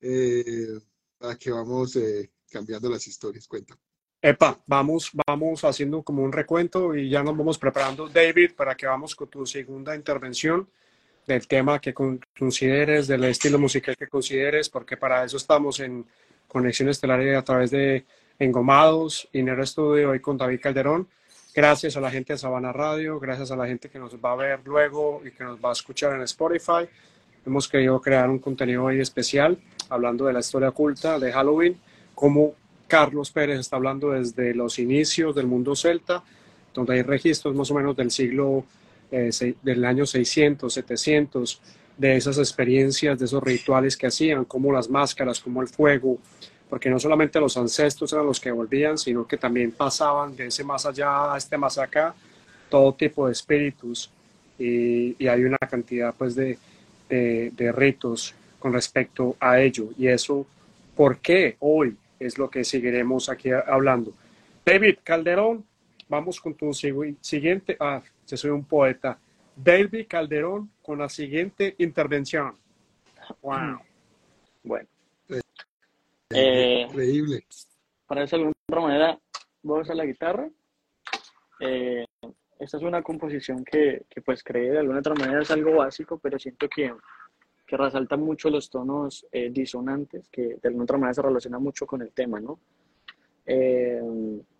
[0.00, 0.78] eh,
[1.18, 3.48] para que vamos eh, cambiando las historias.
[3.48, 3.78] Cuenta.
[4.24, 8.86] Epa, vamos, vamos haciendo como un recuento y ya nos vamos preparando, David, para que
[8.86, 10.68] vamos con tu segunda intervención
[11.26, 16.06] del tema que consideres, del estilo musical que consideres, porque para eso estamos en
[16.46, 18.04] Conexión Estelar a través de
[18.38, 21.08] Engomados y en el estudio hoy con David Calderón.
[21.52, 24.36] Gracias a la gente de Sabana Radio, gracias a la gente que nos va a
[24.36, 26.88] ver luego y que nos va a escuchar en Spotify.
[27.44, 29.58] Hemos querido crear un contenido hoy especial
[29.88, 31.76] hablando de la historia oculta de Halloween,
[32.14, 32.54] como
[32.92, 36.22] Carlos Pérez está hablando desde los inicios del mundo celta,
[36.74, 38.66] donde hay registros más o menos del siglo,
[39.10, 39.30] eh,
[39.62, 41.62] del año 600, 700,
[41.96, 46.18] de esas experiencias, de esos rituales que hacían, como las máscaras, como el fuego,
[46.68, 50.62] porque no solamente los ancestros eran los que volvían, sino que también pasaban de ese
[50.62, 52.14] más allá a este más acá,
[52.68, 54.10] todo tipo de espíritus,
[54.58, 56.58] y, hay una cantidad pues de,
[57.08, 60.44] de, ritos con respecto a ello, y eso,
[60.94, 61.96] ¿por qué hoy?
[62.22, 64.12] Es lo que seguiremos aquí hablando.
[64.64, 65.64] David Calderón,
[66.08, 69.18] vamos con tu siguiente, ah, yo soy un poeta.
[69.56, 72.56] David Calderón con la siguiente intervención.
[73.42, 73.80] Wow.
[74.64, 74.88] Bueno.
[76.30, 77.44] Eh, Increíble.
[78.06, 79.18] Para eso, de alguna manera,
[79.60, 80.48] voy a usar la guitarra.
[81.58, 82.06] Eh,
[82.60, 86.20] esta es una composición que, que, pues, cree de alguna otra manera es algo básico,
[86.22, 86.94] pero siento que,
[87.72, 91.86] que resalta mucho los tonos eh, disonantes, que de alguna otra manera se relaciona mucho
[91.86, 92.60] con el tema, ¿no?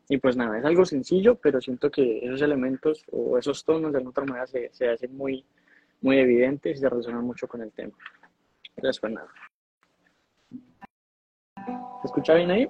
[0.08, 3.98] y pues nada, es algo sencillo, pero siento que esos elementos o esos tonos de
[3.98, 5.44] alguna otra manera se, se hacen muy,
[6.00, 7.92] muy evidentes y se relacionan mucho con el tema.
[8.74, 9.28] Entonces, pues nada.
[12.00, 12.68] ¿Se escucha bien ahí?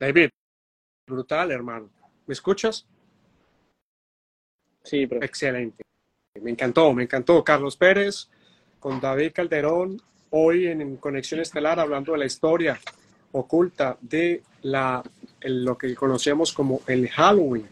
[0.00, 0.30] David,
[1.06, 1.90] brutal, hermano.
[2.26, 2.86] ¿Me escuchas?
[4.82, 5.22] Sí, pero...
[5.22, 5.82] Excelente.
[6.40, 7.44] Me encantó, me encantó.
[7.44, 8.30] Carlos Pérez
[8.78, 12.80] con David Calderón, hoy en Conexión Estelar, hablando de la historia
[13.32, 15.02] oculta de la,
[15.42, 17.68] lo que conocemos como el Halloween.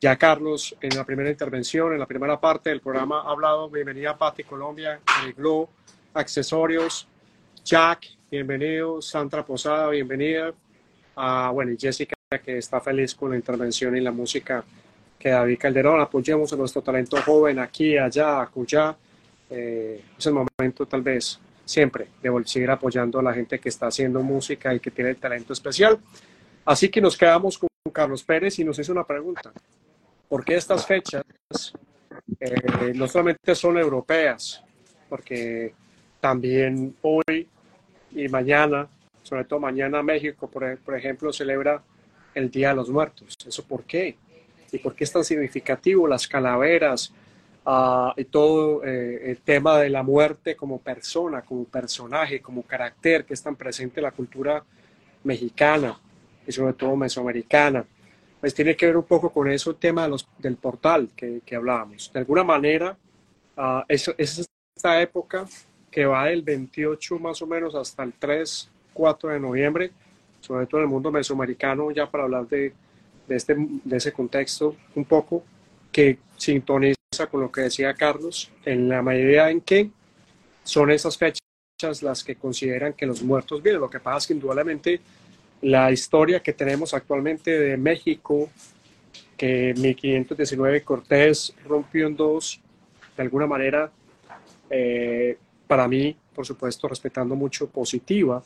[0.00, 4.16] Ya Carlos, en la primera intervención, en la primera parte del programa, ha hablado, bienvenida
[4.16, 5.68] Pati Colombia, el Glow,
[6.14, 7.08] accesorios,
[7.64, 10.54] Jack, bienvenido, Sandra Posada, bienvenida,
[11.16, 14.64] Ah, bueno, y Jessica, que está feliz con la intervención y la música
[15.18, 16.00] que David Calderón.
[16.00, 18.96] Apoyemos a nuestro talento joven aquí, allá, acullá.
[19.48, 23.86] Eh, es el momento, tal vez, siempre, de seguir apoyando a la gente que está
[23.86, 26.00] haciendo música y que tiene el talento especial.
[26.64, 29.52] Así que nos quedamos con Carlos Pérez y nos hizo una pregunta.
[30.28, 31.22] ¿Por qué estas fechas
[32.40, 34.62] eh, no solamente son europeas?
[35.08, 35.74] Porque
[36.20, 37.48] también hoy
[38.12, 38.88] y mañana
[39.22, 41.82] sobre todo mañana México, por, por ejemplo, celebra
[42.34, 43.36] el Día de los Muertos.
[43.46, 44.16] ¿Eso por qué?
[44.70, 47.12] ¿Y por qué es tan significativo las calaveras
[47.66, 53.24] uh, y todo eh, el tema de la muerte como persona, como personaje, como carácter
[53.24, 54.64] que es tan presente en la cultura
[55.24, 55.98] mexicana
[56.46, 57.84] y sobre todo mesoamericana?
[58.42, 60.08] pues tiene que ver un poco con eso el tema
[60.38, 62.10] del portal que, que hablábamos.
[62.12, 62.98] De alguna manera,
[63.56, 64.08] uh, es
[64.74, 65.46] esta época
[65.88, 69.90] que va del 28 más o menos hasta el 3, 4 de noviembre,
[70.40, 72.72] sobre todo en el mundo mesoamericano, ya para hablar de,
[73.28, 75.44] de, este, de ese contexto un poco,
[75.90, 76.96] que sintoniza
[77.30, 79.90] con lo que decía Carlos, en la medida en que
[80.64, 81.40] son esas fechas
[82.02, 83.80] las que consideran que los muertos vienen.
[83.80, 85.00] Lo que pasa es que indudablemente
[85.62, 88.50] la historia que tenemos actualmente de México,
[89.36, 92.60] que 1519 Cortés rompió en dos,
[93.16, 93.90] de alguna manera,
[94.70, 98.42] eh, para mí, por supuesto, respetando mucho, positiva,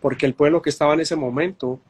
[0.00, 1.80] porque el pueblo que estaba en ese momento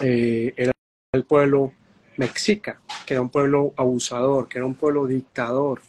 [0.00, 0.72] eh, era
[1.12, 1.72] el pueblo
[2.16, 5.80] mexica, que era un pueblo abusador, que era un pueblo dictador,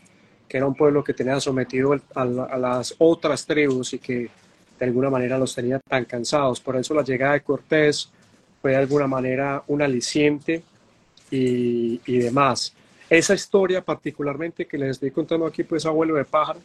[0.48, 4.30] que era un pueblo que tenía sometido a, las otras tribus y que
[4.80, 6.60] de alguna manera los tenía tan cansados.
[6.60, 8.12] Por eso la llegada de Cortés
[8.62, 10.64] fue de alguna manera un aliciente
[11.32, 12.74] y, y demás.
[13.10, 16.60] Esa historia particularmente que les estoy contando aquí, pues abuelo de pájaro,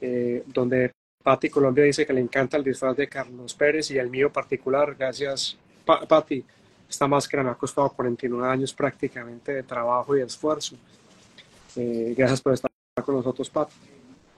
[0.00, 0.92] eh, donde
[1.26, 4.94] Patti Colombia dice que le encanta el disfraz de Carlos Pérez y el mío particular,
[4.94, 6.44] gracias Patti,
[6.88, 10.76] esta máscara me ha costado 49 años prácticamente de trabajo y esfuerzo.
[11.74, 12.70] Eh, gracias por estar
[13.04, 13.74] con nosotros, Patti.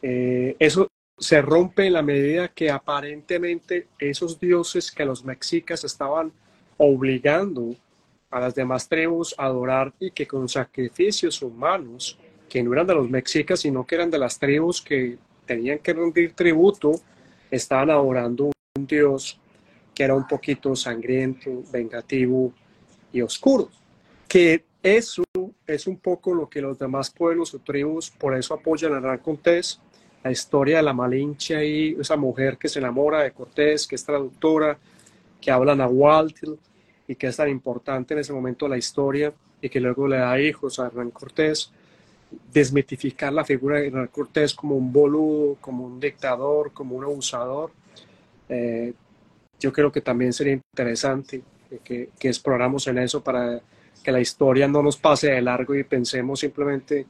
[0.01, 6.33] Eh, eso se rompe en la medida que aparentemente esos dioses que los mexicas estaban
[6.79, 7.77] obligando
[8.31, 12.95] a las demás tribus a adorar y que con sacrificios humanos, que no eran de
[12.95, 15.19] los mexicas, sino que eran de las tribus que
[15.49, 16.93] tenían que rendir tributo,
[17.51, 19.41] estaban adorando un dios
[19.95, 22.53] que era un poquito sangriento, vengativo
[23.13, 23.71] y oscuro.
[24.29, 25.25] Que eso
[25.67, 29.19] es un poco lo que los demás pueblos o tribus por eso apoyan a Hernán
[29.19, 29.81] Cortés,
[30.23, 34.05] la historia de la Malinche y esa mujer que se enamora de Cortés, que es
[34.05, 34.79] traductora,
[35.41, 36.53] que habla nahuatl
[37.09, 39.33] y que es tan importante en ese momento de la historia
[39.63, 41.73] y que luego le da hijos a Hernán Cortés
[42.53, 47.71] desmitificar la figura de Hernán Cortés como un boludo, como un dictador, como un abusador.
[48.49, 48.93] Eh,
[49.59, 51.43] yo creo que también sería interesante
[51.85, 53.61] que, que, exploramos en eso para
[54.03, 57.07] que la historia no nos pase de largo y pensemos simplemente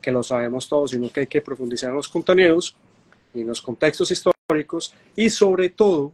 [0.00, 2.74] que lo sabemos todos, sino que hay que profundizar en los contenidos
[3.34, 6.12] y en los contextos históricos y sobre todo,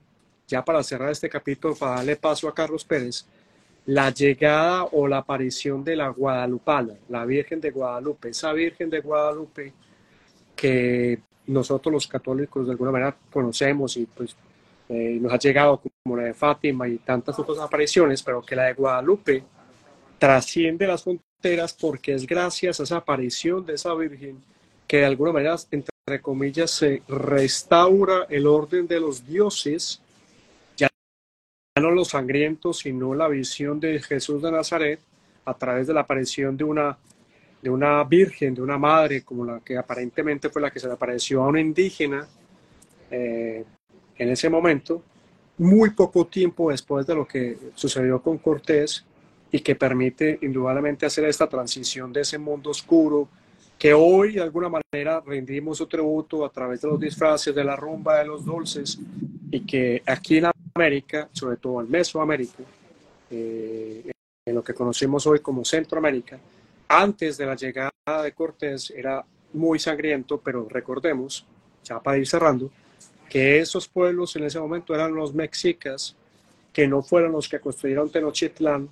[0.48, 3.26] ya para cerrar este capítulo, para darle paso a Carlos Pérez,
[3.86, 9.00] la llegada o la aparición de la Guadalupana, la Virgen de Guadalupe, esa Virgen de
[9.00, 9.72] Guadalupe
[10.54, 14.34] que nosotros los católicos de alguna manera conocemos y pues
[14.88, 18.64] eh, nos ha llegado como la de Fátima y tantas otras apariciones, pero que la
[18.64, 19.44] de Guadalupe
[20.18, 24.42] trasciende las fronteras porque es gracias a esa aparición de esa Virgen
[24.88, 30.00] que de alguna manera, entre comillas, se restaura el orden de los dioses
[31.80, 35.00] no los sangrientos, sino la visión de Jesús de Nazaret
[35.44, 36.96] a través de la aparición de una,
[37.62, 40.94] de una virgen, de una madre, como la que aparentemente fue la que se le
[40.94, 42.26] apareció a una indígena
[43.10, 43.64] eh,
[44.18, 45.02] en ese momento,
[45.58, 49.04] muy poco tiempo después de lo que sucedió con Cortés
[49.52, 53.28] y que permite indudablemente hacer esta transición de ese mundo oscuro
[53.78, 57.76] que hoy de alguna manera rendimos su tributo a través de los disfraces, de la
[57.76, 58.98] rumba, de los dulces,
[59.50, 62.62] y que aquí en América, sobre todo en Mesoamérica,
[63.30, 64.10] eh,
[64.46, 66.38] en lo que conocemos hoy como Centroamérica,
[66.88, 67.90] antes de la llegada
[68.22, 71.44] de Cortés era muy sangriento, pero recordemos,
[71.82, 72.70] ya para ir cerrando,
[73.28, 76.14] que esos pueblos en ese momento eran los mexicas,
[76.72, 78.88] que no fueron los que construyeron Tenochtitlán,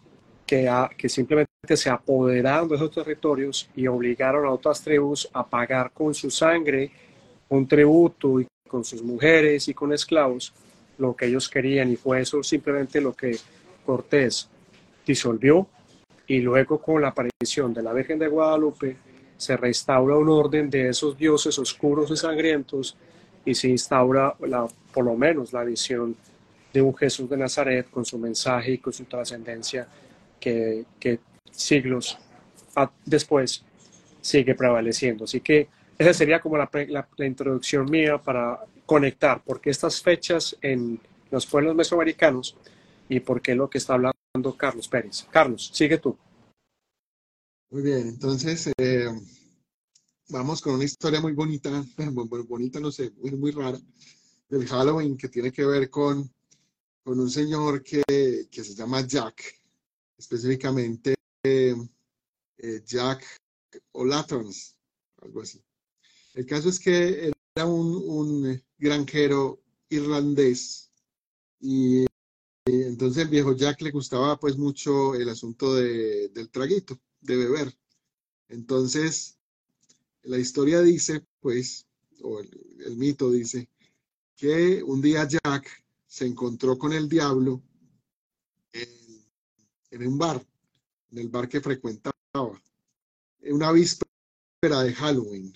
[0.47, 5.93] que, que simplemente se apoderaron de esos territorios y obligaron a otras tribus a pagar
[5.93, 6.91] con su sangre
[7.49, 10.53] un tributo y con sus mujeres y con esclavos
[10.99, 13.37] lo que ellos querían y fue eso simplemente lo que
[13.85, 14.49] Cortés
[15.07, 15.69] disolvió
[16.27, 18.97] y luego con la aparición de la Virgen de Guadalupe
[19.37, 22.97] se restaura un orden de esos dioses oscuros y sangrientos
[23.45, 26.17] y se instaura la, por lo menos la visión
[26.73, 29.87] de un Jesús de Nazaret con su mensaje y con su trascendencia
[30.41, 32.19] que, que siglos
[33.05, 33.65] después
[34.21, 35.25] sigue prevaleciendo.
[35.25, 35.69] Así que
[35.99, 41.75] esa sería como la, la, introducción mía para conectar, porque estas fechas en los pueblos
[41.75, 42.57] mesoamericanos
[43.09, 44.15] y por qué lo que está hablando
[44.57, 45.27] Carlos Pérez.
[45.31, 46.17] Carlos, sigue tú.
[47.71, 49.09] Muy bien, entonces eh,
[50.29, 53.79] vamos con una historia muy bonita, muy bonita, no sé, muy, muy rara,
[54.49, 56.31] del Halloween que tiene que ver con,
[57.03, 58.03] con un señor que,
[58.51, 59.43] que se llama Jack
[60.19, 61.15] específicamente
[61.45, 61.75] eh,
[62.87, 63.25] Jack
[63.93, 64.77] O'Latrons,
[65.23, 65.63] algo así.
[66.35, 70.91] El caso es que era un, un granjero irlandés
[71.61, 72.07] y en
[72.67, 77.79] entonces el viejo Jack le gustaba pues mucho el asunto de, del traguito, de beber.
[78.49, 79.39] Entonces,
[80.23, 81.87] la historia dice, pues,
[82.23, 83.69] o el, mito dice,
[84.35, 87.63] que un día Jack se encontró con el diablo
[88.73, 88.89] en,
[89.91, 90.45] en un bar,
[91.11, 92.17] en el bar que frecuentaba,
[93.41, 95.53] en una víspera de Halloween.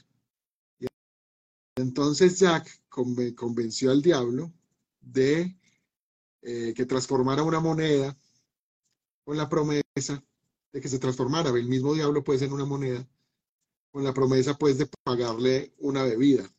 [1.78, 4.52] Entonces Jack convenció al diablo
[5.00, 5.56] de
[6.42, 8.16] eh, que transformara una moneda
[9.24, 10.24] con la promesa
[10.72, 11.50] de que se transformara.
[11.50, 13.06] El mismo diablo puede ser una moneda
[13.92, 16.52] con la promesa pues de pagarle una bebida,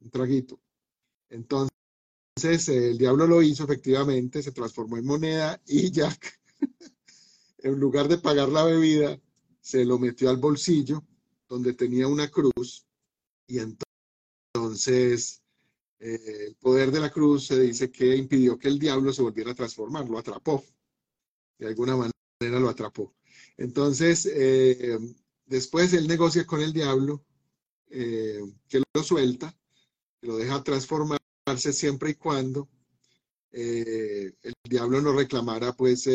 [0.00, 0.58] un traguito.
[1.28, 6.40] Entonces el diablo lo hizo efectivamente, se transformó en moneda y Jack,
[7.58, 9.20] en lugar de pagar la bebida,
[9.60, 11.04] se lo metió al bolsillo
[11.46, 12.86] donde tenía una cruz
[13.46, 13.86] y entonces
[15.98, 19.52] eh, el poder de la cruz se dice que impidió que el diablo se volviera
[19.52, 20.64] a transformar, lo atrapó,
[21.58, 23.14] de alguna manera lo atrapó.
[23.56, 24.98] Entonces, eh,
[25.46, 27.24] después él negocia con el diablo,
[27.88, 29.56] eh, que lo suelta,
[30.22, 32.68] lo deja transformarse siempre y cuando
[33.52, 34.34] el
[34.68, 36.06] diablo no reclamara pues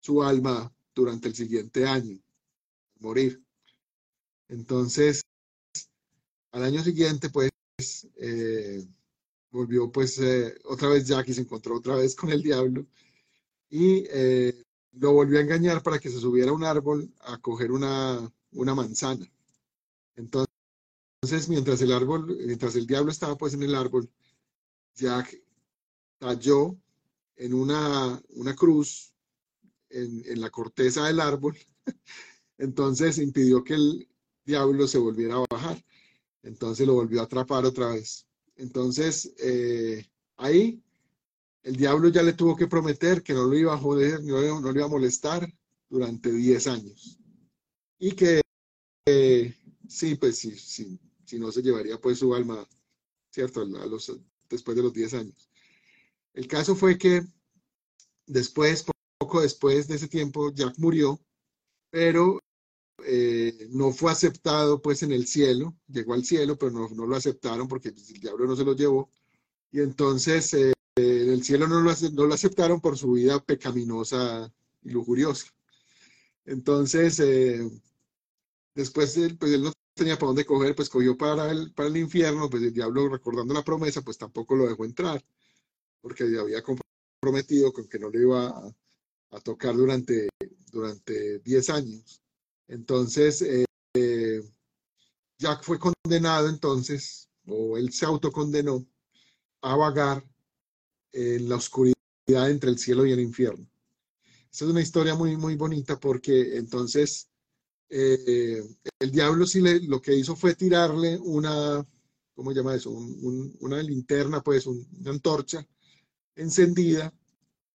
[0.00, 2.18] su alma durante el siguiente año,
[2.98, 3.40] morir.
[4.48, 5.22] Entonces,
[6.52, 7.50] al año siguiente, pues,
[8.16, 8.86] eh,
[9.50, 12.86] volvió pues eh, otra vez Jackie, se encontró otra vez con el diablo
[13.68, 17.72] y eh, lo volvió a engañar para que se subiera a un árbol a coger
[17.72, 19.26] una, una manzana.
[20.16, 24.10] Entonces, mientras el árbol, mientras el diablo estaba pues en el árbol,
[24.94, 25.40] Jack
[26.18, 26.76] cayó
[27.36, 29.14] en una, una cruz
[29.88, 31.56] en la corteza del árbol,
[32.58, 34.08] entonces impidió que el
[34.44, 35.82] diablo se volviera a bajar.
[36.42, 38.26] Entonces lo volvió a atrapar otra vez.
[38.56, 40.82] Entonces, eh, ahí
[41.62, 44.70] el diablo ya le tuvo que prometer que no lo iba a joder, no, lo
[44.72, 45.46] iba a molestar
[45.88, 47.18] durante 10 años.
[47.98, 48.40] Y que
[49.06, 49.54] eh,
[49.88, 52.66] sí, pues sí, sí, si no se llevaría pues su alma,
[53.30, 53.66] ¿cierto?
[54.48, 55.50] Después de los 10 años.
[56.32, 57.22] El caso fue que
[58.26, 58.84] después,
[59.18, 61.20] poco después de ese tiempo, Jack murió,
[61.90, 62.38] pero
[63.06, 67.16] eh, no fue aceptado pues en el cielo, llegó al cielo, pero no, no lo
[67.16, 69.10] aceptaron porque pues, el diablo no se lo llevó.
[69.72, 74.52] Y entonces eh, en el cielo no lo, no lo aceptaron por su vida pecaminosa
[74.82, 75.46] y lujuriosa.
[76.44, 77.70] Entonces, eh,
[78.74, 81.96] después él, pues él no tenía para dónde coger, pues cogió para el, para el
[81.96, 85.24] infierno, pues el diablo recordando la promesa, pues tampoco lo dejó entrar,
[86.00, 88.74] porque había comprometido con que no le iba a,
[89.30, 90.28] a tocar durante,
[90.72, 92.20] durante 10 años.
[92.70, 94.42] Entonces, eh,
[95.38, 98.86] Jack fue condenado entonces, o él se autocondenó
[99.60, 100.24] a vagar
[101.10, 101.96] en la oscuridad
[102.28, 103.66] entre el cielo y el infierno.
[104.52, 107.28] Esta es una historia muy, muy bonita porque entonces
[107.88, 108.62] eh,
[109.00, 111.84] el diablo sí le, lo que hizo fue tirarle una,
[112.34, 112.90] ¿cómo se llama eso?
[112.92, 115.66] una linterna, pues una antorcha
[116.36, 117.12] encendida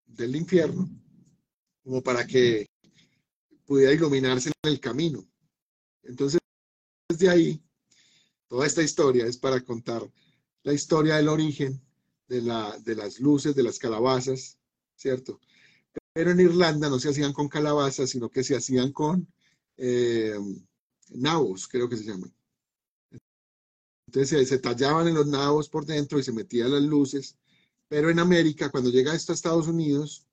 [0.05, 0.89] del infierno,
[1.83, 2.65] como para que
[3.65, 5.25] pudiera iluminarse en el camino.
[6.03, 6.39] Entonces,
[7.09, 7.63] desde ahí,
[8.47, 10.09] toda esta historia es para contar
[10.63, 11.81] la historia del origen
[12.27, 14.57] de, la, de las luces, de las calabazas,
[14.95, 15.39] ¿cierto?
[16.13, 19.27] Pero en Irlanda no se hacían con calabazas, sino que se hacían con
[19.77, 20.39] eh,
[21.09, 22.33] nabos, creo que se llaman.
[24.07, 27.37] Entonces se, tallaban en los nabos por dentro y se metían las luces.
[27.87, 30.24] Pero en América, cuando llega esto a Estados Unidos,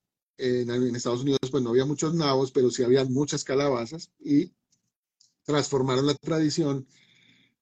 [0.43, 4.53] en, Estados Unidos pues no había muchos nabos, pero sí había muchas calabazas y
[5.45, 6.87] transformaron la tradición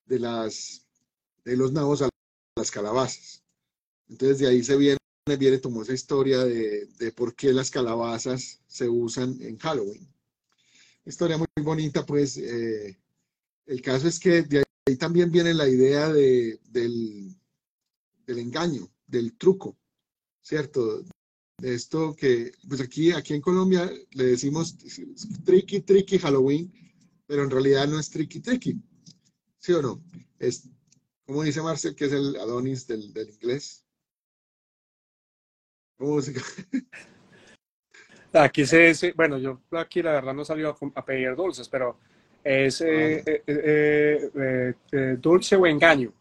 [0.07, 0.87] de, las,
[1.45, 2.09] de los nabos a
[2.57, 3.43] las calabazas.
[4.09, 4.99] Entonces de ahí se viene,
[5.39, 10.09] viene tomó esa historia de, de por qué las calabazas se usan en Halloween.
[11.05, 12.99] Historia muy bonita, pues eh,
[13.67, 17.37] el caso es que de ahí también viene la idea de, del,
[18.27, 19.77] del engaño, del truco,
[20.43, 21.05] ¿cierto?
[21.63, 24.77] Esto que, pues aquí, aquí en Colombia le decimos
[25.45, 26.73] tricky, tricky Halloween,
[27.27, 28.81] pero en realidad no es tricky, tricky.
[29.59, 30.03] ¿Sí o no?
[30.39, 30.69] Es,
[31.25, 33.85] como dice Marcel, que es el Adonis del, del inglés.
[35.97, 36.35] ¿Cómo se...
[38.33, 41.99] Aquí se dice, bueno, yo aquí la verdad no salió a, pedir dulces, pero
[42.45, 43.31] es eh, ah.
[43.47, 46.13] eh, eh, dulce o engaño.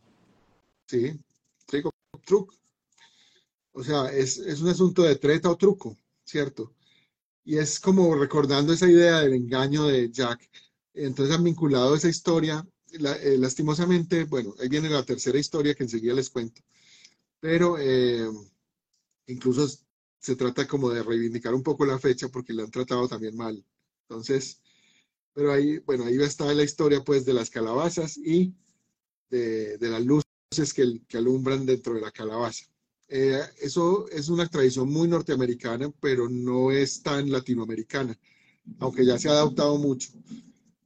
[0.88, 1.20] Sí,
[1.68, 1.92] trigo,
[2.26, 2.59] truco.
[3.74, 6.74] O sea, es, un asunto de treta o truco, ¿cierto?
[7.44, 10.50] Y es como recordando esa idea del engaño de Jack.
[10.94, 16.14] Entonces han vinculado esa historia, eh, lastimosamente, bueno, ahí viene la tercera historia que enseguida
[16.14, 16.62] les cuento.
[17.40, 18.30] Pero eh,
[19.28, 19.68] incluso
[20.20, 23.64] se trata como de reivindicar un poco la fecha porque la han tratado también mal.
[24.08, 24.62] Entonces,
[25.34, 28.54] pero ahí, bueno, ahí está la historia pues de las calabazas y
[29.30, 32.66] de, las luces que, que, alumbran dentro de la calabaza.
[33.12, 38.16] Eh, eso es una tradición muy norteamericana, pero no es tan latinoamericana,
[38.80, 40.12] aunque ya se ha adoptado mucho,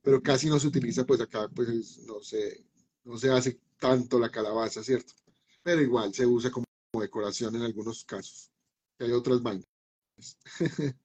[0.02, 2.64] pero casi no se utiliza pues acá, pues no se,
[3.04, 5.14] no se hace tanto la calabaza, ¿cierto?
[5.62, 6.66] Pero igual se usa como
[6.98, 8.50] decoración en algunos casos.
[9.00, 9.68] Hay otras vainas.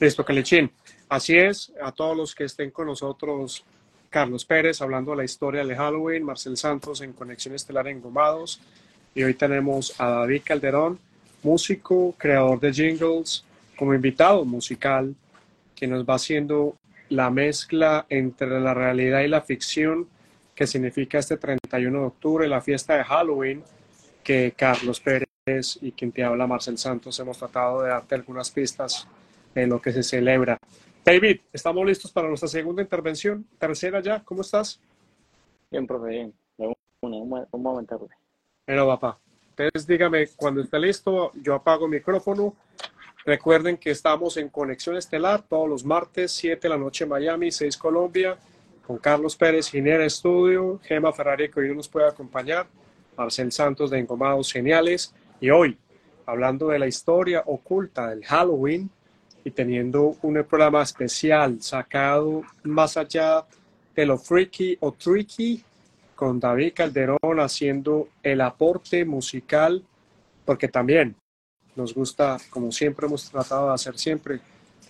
[0.00, 0.70] Listo, Calichín.
[1.08, 3.64] Así es, a todos los que estén con nosotros,
[4.14, 8.60] Carlos Pérez hablando de la historia de Halloween, Marcel Santos en Conexión Estelar en Gomados,
[9.12, 11.00] y hoy tenemos a David Calderón,
[11.42, 13.44] músico, creador de jingles,
[13.74, 15.16] como invitado musical,
[15.74, 16.76] que nos va haciendo
[17.08, 20.06] la mezcla entre la realidad y la ficción
[20.54, 23.64] que significa este 31 de octubre, la fiesta de Halloween,
[24.22, 25.26] que Carlos Pérez
[25.82, 29.08] y quien te habla, Marcel Santos, hemos tratado de darte algunas pistas
[29.56, 30.56] de lo que se celebra.
[31.04, 34.80] David, estamos listos para nuestra segunda intervención, tercera ya, ¿cómo estás?
[35.70, 36.34] Bien, profe, bien.
[36.56, 38.08] Vamos a aumentarle.
[38.64, 39.18] Pero, papá,
[39.50, 42.56] entonces dígame cuando esté listo, yo apago el micrófono.
[43.26, 47.76] Recuerden que estamos en Conexión Estelar todos los martes, 7 de la noche Miami, 6
[47.76, 48.38] Colombia,
[48.86, 52.66] con Carlos Pérez, Ginera Estudio, Gema Ferrari, que hoy nos puede acompañar,
[53.14, 55.14] Marcel Santos de Engomados Geniales.
[55.38, 55.76] Y hoy,
[56.24, 58.90] hablando de la historia oculta del Halloween
[59.44, 63.44] y teniendo un programa especial sacado más allá
[63.94, 65.62] de lo freaky o tricky
[66.14, 69.84] con David Calderón haciendo el aporte musical,
[70.44, 71.14] porque también
[71.76, 74.40] nos gusta, como siempre hemos tratado de hacer siempre,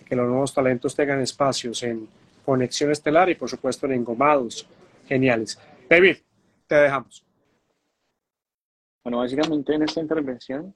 [0.05, 2.07] que los nuevos talentos tengan espacios en
[2.45, 4.67] Conexión Estelar y por supuesto en Engomados
[5.07, 5.59] Geniales.
[5.89, 6.17] David,
[6.67, 7.25] te dejamos.
[9.03, 10.75] Bueno, básicamente en esta intervención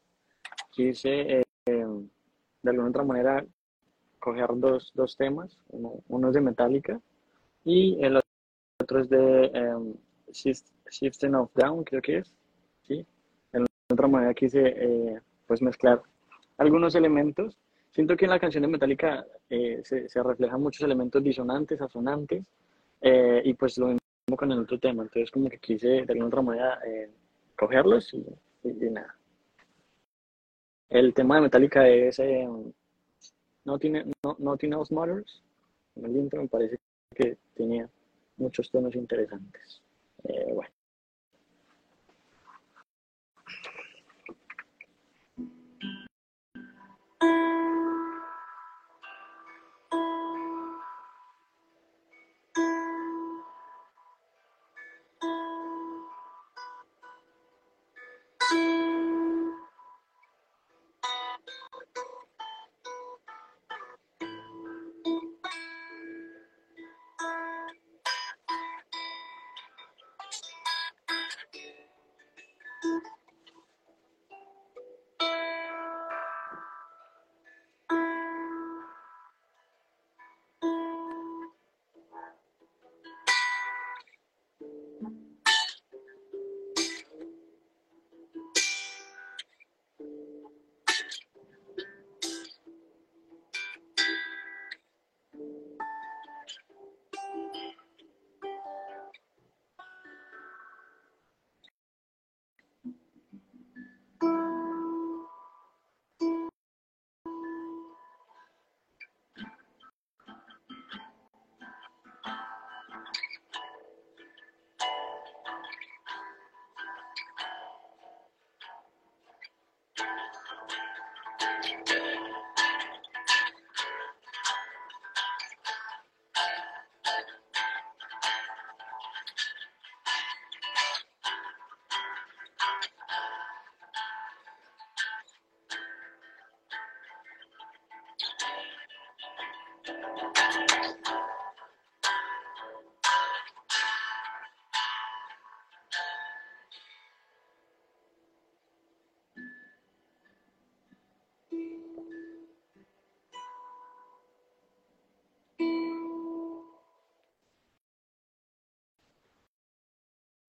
[0.71, 3.45] quise eh, de alguna otra manera
[4.19, 6.99] coger dos, dos temas, uno, es de Metallica
[7.63, 8.19] y el
[8.81, 9.93] otro es de em,
[10.31, 12.35] System of Down, creo que es.
[12.83, 13.05] ¿sí?
[13.51, 16.01] De otra manera quise eh, pues mezclar
[16.57, 17.57] algunos elementos.
[17.91, 22.45] Siento que en la canción de Metallica eh, se, se, reflejan muchos elementos disonantes, asonantes,
[23.01, 25.03] eh, y pues lo mismo con el otro tema.
[25.03, 26.79] Entonces como que quise de alguna otra manera
[27.57, 28.25] cogerlos y,
[28.63, 29.15] nada.
[30.89, 32.19] El tema de Metallica es
[33.69, 35.43] no tiene no, Nothing Else Matters.
[35.95, 36.79] En el intro me parece
[37.15, 37.87] que tenía
[38.37, 39.81] muchos tonos interesantes.
[40.23, 40.71] Eh, bueno.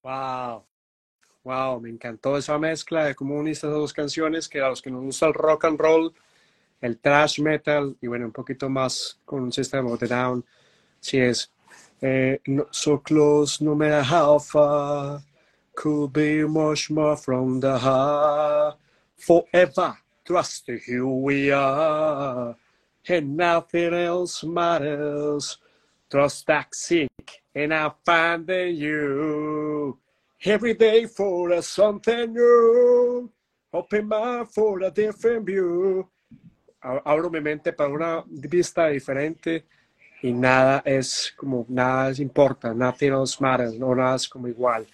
[0.03, 0.64] Wow,
[1.44, 5.03] wow, me encantó esa mezcla de cómo uniste dos canciones, que a los que nos
[5.03, 6.14] gusta el rock and roll,
[6.80, 10.44] el thrash metal y bueno, un poquito más con un sistema de down,
[11.01, 11.53] si es.
[12.01, 12.40] Eh,
[12.70, 15.22] so close, no matter how far,
[15.74, 18.78] could be much more from the heart,
[19.16, 22.57] forever trust who we are,
[23.09, 25.59] and nothing else matters.
[26.11, 29.60] Trust that sick, and I find in you
[30.43, 33.30] every day for a something new.
[33.72, 36.09] Open my for a different view.
[36.82, 39.66] Abro mi mente para una vista diferente
[40.22, 44.86] y nada es como, nada importa, nothing else matters, no nada es como igual.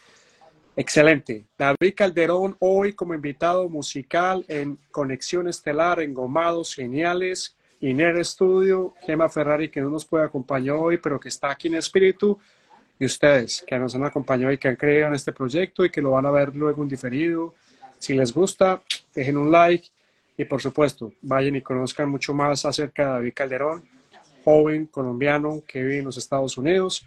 [0.74, 1.46] Excelente.
[1.56, 9.28] David Calderón hoy como invitado musical en Conexión Estelar, en Gomados Geniales, Iner Studio, Gema
[9.28, 12.38] Ferrari que no nos puede acompañar hoy, pero que está aquí en espíritu,
[12.98, 16.00] y ustedes que nos han acompañado y que han creído en este proyecto y que
[16.00, 17.54] lo van a ver luego en diferido.
[17.98, 18.82] Si les gusta,
[19.14, 19.88] dejen un like
[20.36, 23.84] y por supuesto, vayan y conozcan mucho más acerca de David Calderón,
[24.44, 27.06] joven colombiano que vive en los Estados Unidos,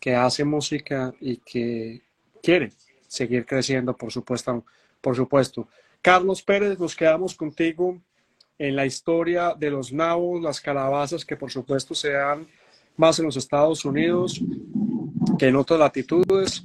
[0.00, 2.02] que hace música y que
[2.42, 2.72] quiere
[3.06, 4.64] seguir creciendo, por supuesto,
[5.00, 5.68] por supuesto.
[6.00, 8.00] Carlos Pérez, nos quedamos contigo
[8.58, 12.46] en la historia de los nabos, las calabazas que por supuesto se dan
[12.96, 14.40] más en los Estados Unidos
[15.38, 16.64] que en otras latitudes.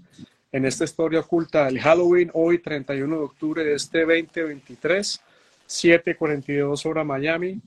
[0.52, 5.22] En esta historia oculta del Halloween, hoy 31 de octubre de este 2023,
[5.68, 7.60] 7:42 hora Miami,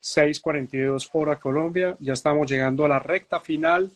[0.00, 1.96] 6:42 hora Colombia.
[1.98, 3.90] Ya estamos llegando a la recta final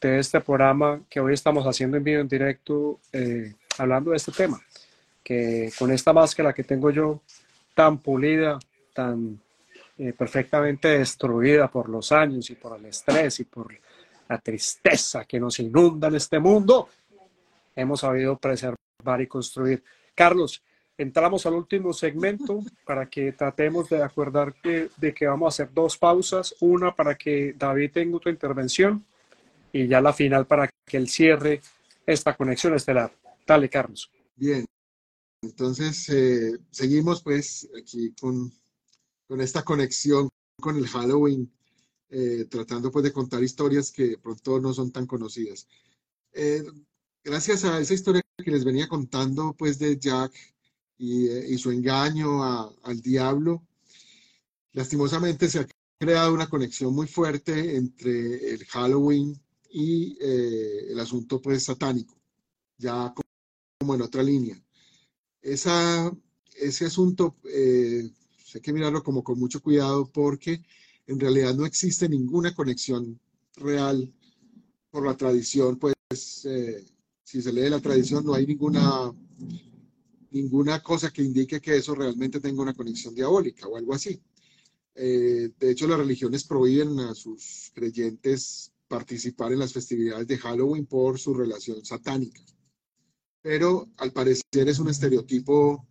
[0.00, 4.32] de este programa que hoy estamos haciendo en vivo en directo eh, hablando de este
[4.32, 4.60] tema,
[5.22, 7.22] que con esta máscara que tengo yo
[7.74, 8.58] tan pulida,
[8.92, 9.40] tan
[9.98, 13.72] eh, perfectamente destruida por los años y por el estrés y por
[14.32, 16.88] la tristeza que nos inunda en este mundo,
[17.76, 19.84] hemos sabido preservar y construir.
[20.14, 20.62] Carlos,
[20.96, 25.74] entramos al último segmento para que tratemos de acordar que, de que vamos a hacer
[25.74, 29.04] dos pausas, una para que David tenga tu intervención
[29.70, 31.60] y ya la final para que él cierre
[32.06, 33.12] esta conexión estelar.
[33.46, 34.10] Dale, Carlos.
[34.34, 34.64] Bien,
[35.42, 38.50] entonces eh, seguimos pues aquí con,
[39.28, 41.52] con, esta conexión con el Halloween,
[42.12, 45.66] eh, tratando pues de contar historias que pronto no son tan conocidas.
[46.32, 46.62] Eh,
[47.24, 50.32] gracias a esa historia que les venía contando pues de Jack
[50.98, 53.66] y, y su engaño al diablo,
[54.72, 55.66] lastimosamente se ha
[55.98, 59.40] creado una conexión muy fuerte entre el Halloween
[59.70, 62.14] y el asunto pues satánico,
[62.78, 63.12] ya
[63.80, 64.62] como en otra línea.
[65.42, 66.12] Esa,
[66.56, 68.08] ese asunto eh,
[68.54, 70.62] hay que mirarlo como con mucho cuidado porque
[71.06, 73.20] en realidad no existe ninguna conexión
[73.56, 74.12] real
[74.90, 75.94] por la tradición, pues
[76.44, 76.84] eh,
[77.24, 79.12] si se lee la tradición no hay ninguna,
[80.30, 84.20] ninguna cosa que indique que eso realmente tenga una conexión diabólica o algo así.
[84.94, 90.84] Eh, de hecho, las religiones prohíben a sus creyentes participar en las festividades de Halloween
[90.86, 92.42] por su relación satánica
[93.42, 95.86] pero al parecer es un estereotipo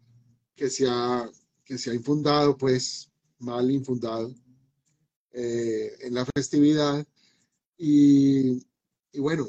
[0.55, 1.29] que se ha,
[1.65, 4.33] que se ha infundado, pues mal infundado
[5.33, 7.05] eh, en la festividad.
[7.77, 8.65] Y,
[9.11, 9.47] y, bueno,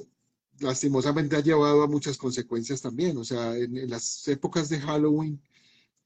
[0.61, 5.41] lastimosamente ha llevado a muchas consecuencias también, o sea, en, las épocas de Halloween,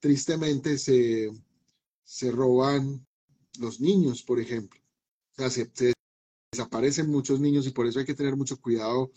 [0.01, 1.31] tristemente se,
[2.05, 3.07] se roban
[3.59, 4.81] los niños, por ejemplo,
[5.33, 5.71] o sea, se,
[6.51, 9.13] desaparecen muchos niños y por eso hay que tener mucho cuidado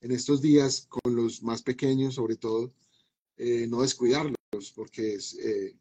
[0.00, 2.72] en estos días con los más pequeños, sobre todo,
[3.36, 4.36] eh, no descuidarlos
[4.74, 5.76] porque eh,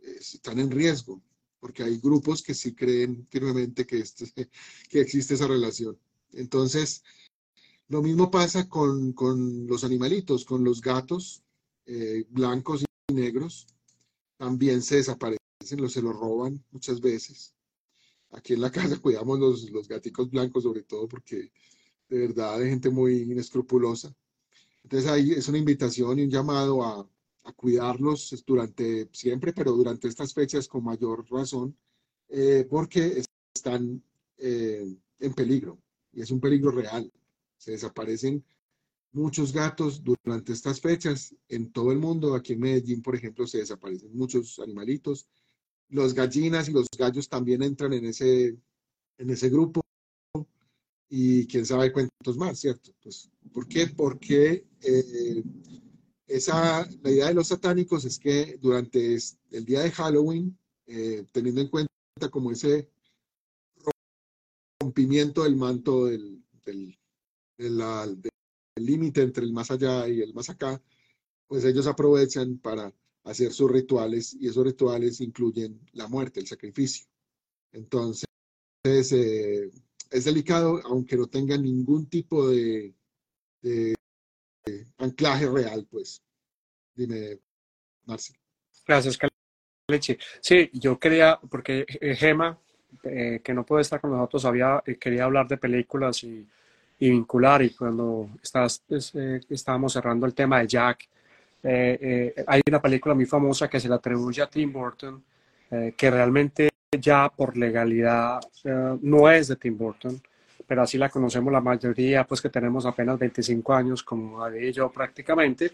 [0.00, 1.20] están en riesgo,
[1.60, 4.26] porque hay grupos que sí creen firmemente que, este,
[4.88, 5.98] que existe esa relación.
[6.32, 7.02] Entonces,
[7.88, 11.42] lo mismo pasa con, con los animalitos, con los gatos
[11.86, 13.66] eh, blancos y negros,
[14.36, 15.38] también se desaparecen,
[15.76, 17.54] los, se los roban muchas veces.
[18.32, 21.50] Aquí en la casa cuidamos los, los gaticos blancos sobre todo porque
[22.08, 24.14] de verdad, de gente muy inescrupulosa.
[24.84, 27.08] Entonces ahí es una invitación y un llamado a,
[27.46, 31.76] a cuidarlos durante siempre, pero durante estas fechas con mayor razón,
[32.28, 33.22] eh, porque
[33.54, 34.02] están
[34.36, 35.78] eh, en peligro
[36.12, 37.10] y es un peligro real.
[37.56, 38.44] Se desaparecen
[39.12, 42.34] muchos gatos durante estas fechas en todo el mundo.
[42.34, 45.28] Aquí en Medellín, por ejemplo, se desaparecen muchos animalitos.
[45.88, 48.58] Los gallinas y los gallos también entran en ese,
[49.18, 49.80] en ese grupo
[51.08, 52.92] y quién sabe cuántos más, ¿cierto?
[53.00, 53.86] Pues, ¿Por qué?
[53.86, 55.42] Porque eh,
[56.26, 59.16] esa, la idea de los satánicos es que durante
[59.50, 61.90] el día de Halloween, eh, teniendo en cuenta
[62.30, 62.88] como ese
[64.80, 66.42] rompimiento del manto del
[68.76, 70.82] límite entre el más allá y el más acá,
[71.46, 72.92] pues ellos aprovechan para
[73.24, 77.06] hacer sus rituales y esos rituales incluyen la muerte, el sacrificio.
[77.72, 78.26] Entonces,
[78.84, 79.70] eh,
[80.10, 82.94] es delicado, aunque no tenga ningún tipo de,
[84.98, 86.22] anclaje real, pues.
[86.94, 87.38] Dime,
[88.04, 88.36] Marcel.
[88.86, 90.18] Gracias, Caleche.
[90.40, 92.58] Sí, yo quería, porque eh, Gema,
[93.02, 96.46] eh, que no puede estar con nosotros, había, eh, quería hablar de películas y,
[96.98, 99.12] vincular, y cuando estás, pues,
[99.50, 101.08] estábamos cerrando el tema de Jack,
[101.62, 105.22] hay una película muy famosa que se la atribuye a Tim Burton,
[105.94, 108.40] que realmente ya por legalidad
[109.02, 110.18] no es de Tim Burton,
[110.66, 114.72] pero así la conocemos la mayoría, pues que tenemos apenas 25 años, como David y
[114.72, 115.72] yo prácticamente,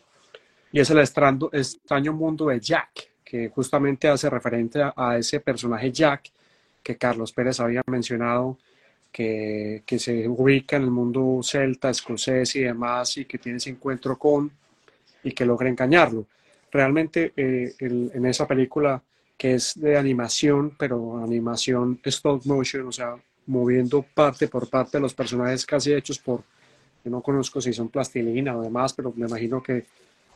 [0.70, 6.30] y es el extraño mundo de Jack, que justamente hace referente a, ese personaje Jack
[6.82, 8.58] que Carlos Pérez había mencionado,
[9.10, 13.70] que, que, se ubica en el mundo celta, escocés y demás, y que tiene ese
[13.70, 14.50] encuentro con
[15.22, 16.26] y que logra engañarlo.
[16.70, 19.02] Realmente eh, en esa película,
[19.36, 23.16] que es de animación, pero animación stop motion, o sea,
[23.46, 26.42] moviendo parte por parte de los personajes casi hechos por,
[27.04, 29.86] yo no conozco si son plastilina o demás, pero me imagino que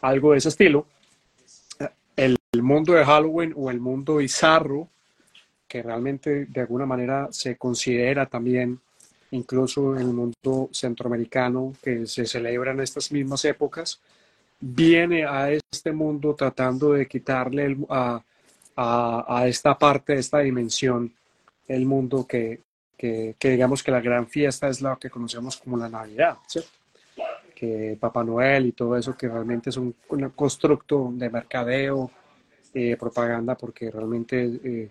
[0.00, 0.86] algo de ese estilo.
[2.16, 4.88] El mundo de Halloween o el mundo bizarro,
[5.68, 8.80] que realmente de alguna manera se considera también,
[9.32, 14.00] incluso en el mundo centroamericano, que se celebra en estas mismas épocas,
[14.58, 18.22] viene a este mundo tratando de quitarle a,
[18.76, 21.12] a, a, esta parte, de esta dimensión,
[21.68, 22.60] el mundo que,
[22.96, 26.70] que, digamos que la gran fiesta es la que conocemos como la Navidad, ¿cierto?
[27.54, 29.94] Que Papá Noel y todo eso que realmente es un,
[30.34, 32.10] constructo de mercadeo,
[32.74, 34.88] eh, propaganda, porque realmente eh,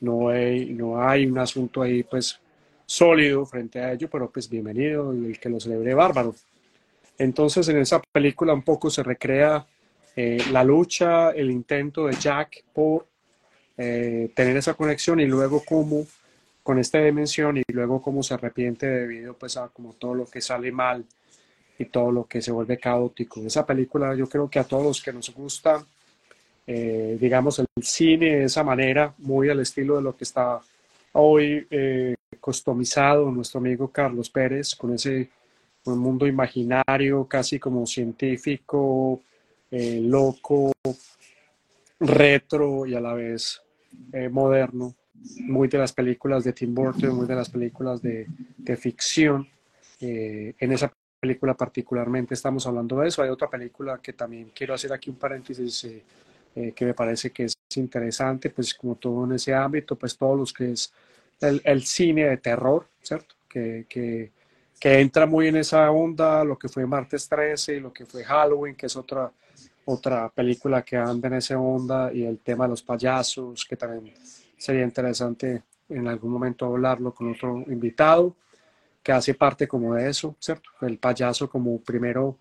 [0.00, 2.38] no, hay, no hay un asunto ahí pues
[2.84, 6.34] sólido frente a ello, pero pues bienvenido el que lo celebre bárbaro.
[7.18, 9.66] Entonces en esa película un poco se recrea
[10.14, 13.06] eh, la lucha, el intento de Jack por
[13.76, 16.06] tener esa conexión y luego cómo
[16.66, 20.40] con esta dimensión y luego cómo se arrepiente debido pues a como todo lo que
[20.40, 21.04] sale mal
[21.78, 23.40] y todo lo que se vuelve caótico.
[23.42, 25.86] Esa película yo creo que a todos los que nos gusta,
[26.66, 30.58] eh, digamos, el cine de esa manera, muy al estilo de lo que está
[31.12, 35.30] hoy eh, customizado nuestro amigo Carlos Pérez, con ese
[35.84, 39.20] un mundo imaginario, casi como científico,
[39.70, 40.72] eh, loco,
[42.00, 43.62] retro y a la vez
[44.12, 44.96] eh, moderno
[45.40, 49.48] muy de las películas de Tim Burton, muy de las películas de, de ficción.
[50.00, 53.22] Eh, en esa película particularmente estamos hablando de eso.
[53.22, 56.02] Hay otra película que también quiero hacer aquí un paréntesis eh,
[56.54, 60.38] eh, que me parece que es interesante, pues como todo en ese ámbito, pues todos
[60.38, 60.92] los que es
[61.40, 63.34] el, el cine de terror, ¿cierto?
[63.48, 64.32] Que, que,
[64.78, 68.74] que, entra muy en esa onda, lo que fue Martes 13, lo que fue Halloween,
[68.74, 69.30] que es otra,
[69.84, 74.14] otra película que anda en esa onda, y el tema de los payasos, que también
[74.56, 78.36] sería interesante en algún momento hablarlo con otro invitado
[79.02, 80.70] que hace parte como de eso, ¿cierto?
[80.80, 82.38] El payaso como primero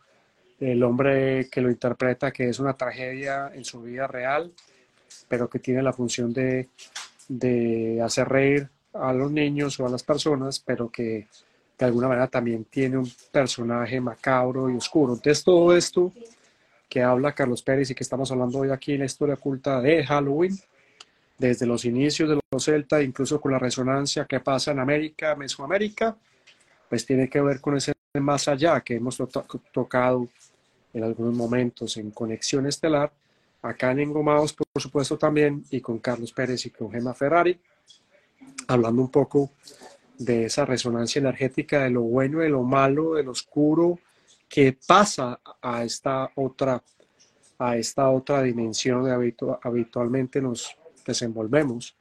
[0.59, 4.51] el hombre que lo interpreta que es una tragedia en su vida real,
[5.27, 6.69] pero que tiene la función de,
[7.27, 11.27] de hacer reír a los niños o a las personas, pero que
[11.77, 15.13] de alguna manera también tiene un personaje macabro y oscuro.
[15.13, 16.13] Entonces todo esto
[16.87, 20.05] que habla Carlos Pérez y que estamos hablando hoy aquí en la historia oculta de
[20.05, 20.57] Halloween,
[21.37, 26.15] desde los inicios de los Celta, incluso con la resonancia que pasa en América, Mesoamérica,
[26.89, 29.21] pues tiene que ver con ese más allá que hemos
[29.71, 30.27] tocado
[30.93, 33.11] en algunos momentos en Conexión Estelar,
[33.61, 37.59] acá en Engomados, por supuesto, también, y con Carlos Pérez y con Gemma Ferrari,
[38.67, 39.51] hablando un poco
[40.17, 43.99] de esa resonancia energética de lo bueno, de lo malo, de lo oscuro,
[44.47, 46.81] que pasa a esta otra,
[47.59, 49.33] a esta otra dimensión de
[49.63, 51.95] habitualmente nos, desenvolvemos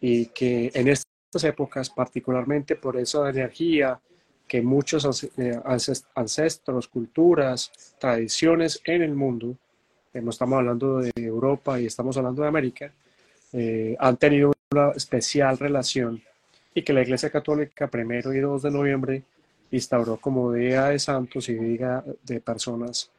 [0.00, 4.00] y que en estas épocas, particularmente por esa energía
[4.46, 5.60] que muchos eh,
[6.14, 9.56] ancestros, culturas, tradiciones en el mundo,
[10.12, 12.92] eh, no estamos hablando de Europa y estamos hablando de América,
[13.52, 16.20] eh, han tenido una especial relación
[16.74, 19.22] y que la Iglesia Católica primero y 2 de noviembre
[19.70, 23.10] instauró como Día de Santos y Día de personas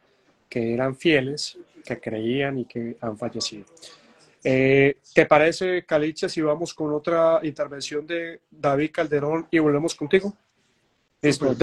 [0.49, 3.65] que eran fieles, que creían y que han fallecido.
[4.43, 10.33] Eh, ¿Te parece, Caliche, si vamos con otra intervención de David Calderón y volvemos contigo?
[11.21, 11.55] Listo.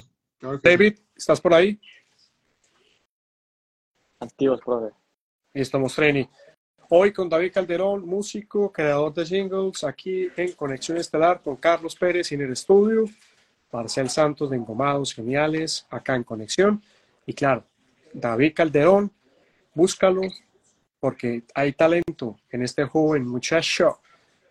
[0.63, 1.79] David, ¿estás por ahí?
[4.19, 4.93] Activos, profe.
[5.53, 6.29] Listo, Mostreni.
[6.89, 12.31] Hoy con David Calderón, músico, creador de jingles, aquí en Conexión Estelar con Carlos Pérez
[12.31, 13.05] en el estudio,
[13.71, 16.81] Marcel Santos de Engomados Geniales, acá en Conexión.
[17.27, 17.63] Y claro,
[18.11, 19.11] David Calderón,
[19.75, 20.21] búscalo,
[20.99, 23.99] porque hay talento en este joven muchacho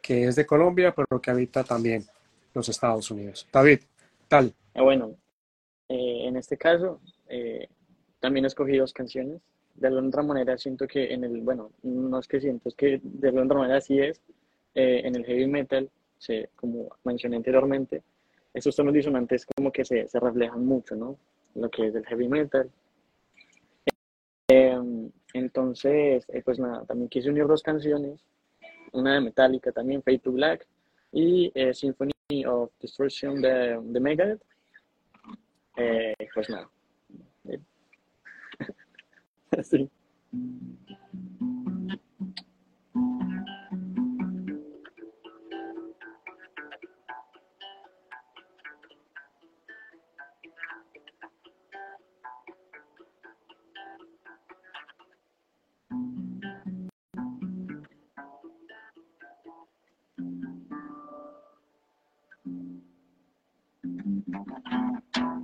[0.03, 2.05] que es de Colombia, pero que habita también
[2.55, 3.47] los Estados Unidos.
[3.53, 3.81] David,
[4.27, 4.55] tal.
[4.75, 5.15] Ah, bueno,
[5.89, 7.69] eh, en este caso, eh,
[8.21, 9.41] también escogí dos canciones
[9.79, 13.29] de alguna manera siento que en el, bueno, no es que siento, es que de
[13.29, 14.21] alguna manera sí es,
[14.75, 15.89] eh, en el heavy metal,
[16.19, 18.03] se, como mencioné anteriormente,
[18.53, 21.17] esos tonos disonantes como que se, se reflejan mucho, ¿no?
[21.55, 22.71] Lo que es el heavy metal.
[24.49, 28.25] Em, entonces, eh, pues nada, también quise unir dos canciones,
[28.93, 30.67] una de Metallica también, Fade to Black,
[31.13, 32.13] y eh, Symphony
[32.47, 34.43] of Destruction de, de Megadeth.
[36.35, 36.69] pues nada,
[39.63, 39.89] sí.
[64.29, 65.38] ピッ!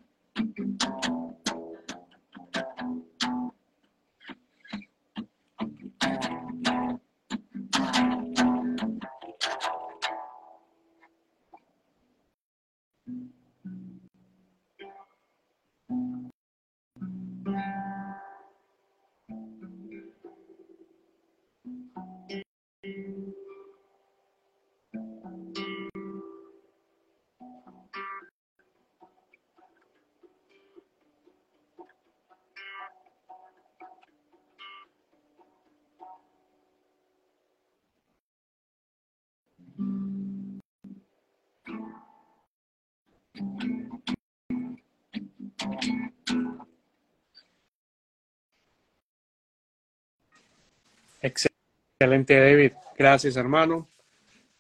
[51.25, 52.73] Excelente, David.
[52.99, 53.89] Gracias, hermano.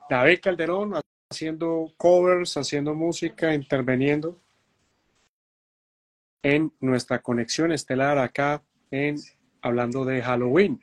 [0.08, 0.94] David Calderón
[1.30, 4.40] haciendo covers, haciendo música, interviniendo
[6.42, 9.16] en nuestra conexión estelar acá en
[9.60, 10.80] hablando de Halloween,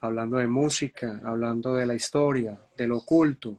[0.00, 3.58] hablando de música, hablando de la historia, del oculto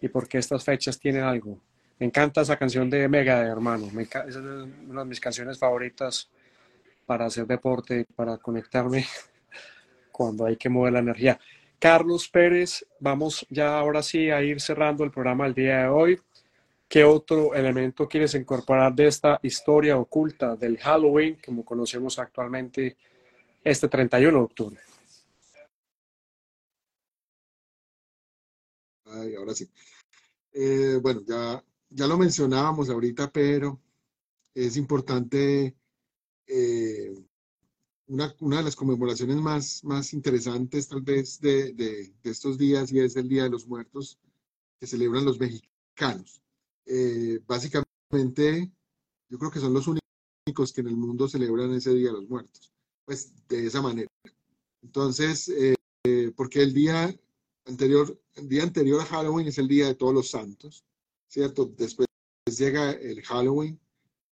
[0.00, 1.60] y porque estas fechas tienen algo.
[2.02, 3.88] Encanta esa canción de Mega, hermano.
[3.92, 6.28] Me es una de mis canciones favoritas
[7.06, 9.06] para hacer deporte, para conectarme
[10.10, 11.38] cuando hay que mover la energía.
[11.78, 16.20] Carlos Pérez, vamos ya ahora sí a ir cerrando el programa del día de hoy.
[16.88, 22.96] ¿Qué otro elemento quieres incorporar de esta historia oculta del Halloween, como conocemos actualmente
[23.62, 24.80] este 31 de octubre?
[29.04, 29.70] Ay, ahora sí.
[30.52, 31.62] Eh, bueno, ya,
[31.94, 33.80] ya lo mencionábamos ahorita, pero
[34.54, 35.76] es importante
[36.46, 37.14] eh,
[38.06, 43.00] una, una, de las conmemoraciones más, más interesantes tal vez de, de, estos días y
[43.00, 44.18] es el Día de los Muertos
[44.78, 46.42] que celebran los mexicanos.
[46.86, 48.70] Eh, básicamente,
[49.28, 52.28] yo creo que son los únicos que en el mundo celebran ese Día de los
[52.28, 52.72] Muertos,
[53.04, 54.10] pues de esa manera.
[54.82, 55.74] Entonces, eh,
[56.36, 57.14] porque el día
[57.64, 60.84] anterior, el día anterior a Halloween es el Día de Todos los Santos,
[61.32, 61.64] ¿cierto?
[61.78, 62.06] Después
[62.44, 63.80] llega el Halloween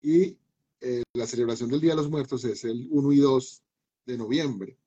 [0.03, 0.37] y
[0.83, 3.63] eh, la celebración del Día de los Muertos es el 1 y 2
[4.05, 4.79] de noviembre.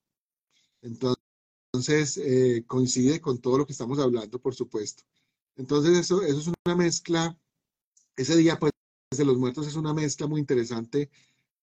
[0.83, 5.03] Entonces, eh, coincide con todo lo que estamos hablando, por supuesto.
[5.55, 7.35] Entonces, eso, eso es una mezcla,
[8.15, 8.71] ese Día pues,
[9.17, 11.09] de los Muertos es una mezcla muy interesante,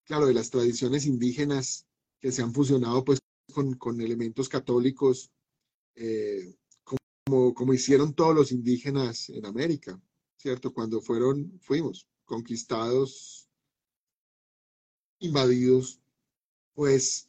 [0.05, 1.87] claro, de las tradiciones indígenas
[2.19, 3.21] que se han fusionado pues
[3.53, 5.31] con, con elementos católicos,
[5.95, 10.01] eh, como, como hicieron todos los indígenas en América,
[10.41, 10.73] ¿cierto?
[10.73, 13.47] Cuando fueron, fuimos conquistados
[15.19, 16.01] invadidos,
[16.73, 17.29] pues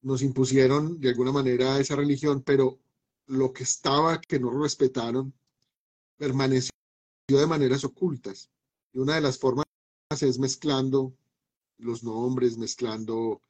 [0.00, 2.78] nos impusieron de alguna manera esa religión, pero
[3.26, 5.34] lo que estaba que no respetaron
[6.16, 6.72] permaneció
[7.28, 8.48] de maneras ocultas.
[8.94, 9.66] Y una de las formas
[10.22, 11.14] es mezclando
[11.76, 13.42] los nombres, mezclando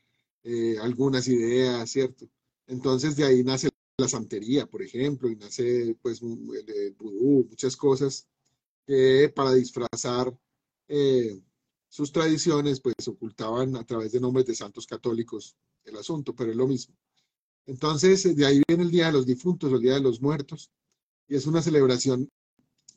[0.43, 2.29] eh, algunas ideas, ¿cierto?
[2.67, 8.27] Entonces de ahí nace la santería, por ejemplo, y nace pues el, vudú, muchas cosas
[8.87, 10.37] que para disfrazar
[10.89, 11.41] eh,
[11.89, 16.57] sus tradiciones, pues ocultaban a través de nombres de santos católicos el asunto, pero es
[16.57, 16.97] lo mismo.
[17.67, 20.71] Entonces, de ahí viene el Día de los Difuntos, el Día de los Muertos,
[21.29, 22.31] y es una celebración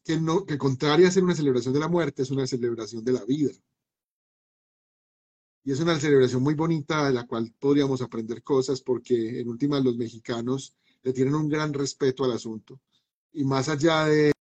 [0.04, 3.14] que, no, que contraria a ser una celebración de la muerte, es una celebración de
[3.14, 3.52] la vida.
[5.66, 9.84] Y es una celebración muy bonita de la cual podríamos aprender cosas porque en últimas
[9.84, 12.82] los mexicanos le tienen un gran respeto al asunto.
[13.32, 14.34] Y más allá de,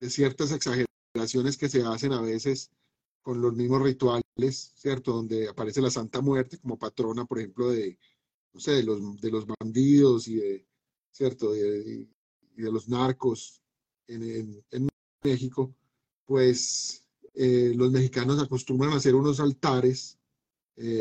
[0.00, 2.70] de ciertas exageraciones, que se hacen a veces
[3.22, 5.12] con los mismos rituales, ¿cierto?
[5.12, 7.98] Donde aparece la Santa Muerte como patrona, por ejemplo, de,
[8.52, 10.66] no sé, de los, de los bandidos y de,
[11.10, 11.54] ¿cierto?
[11.54, 12.08] y
[12.56, 13.60] de los narcos
[14.06, 14.88] en, en,
[15.22, 15.74] México,
[16.24, 17.02] pues
[17.34, 20.18] eh, los mexicanos acostumbran a hacer unos altares
[20.76, 21.00] eh,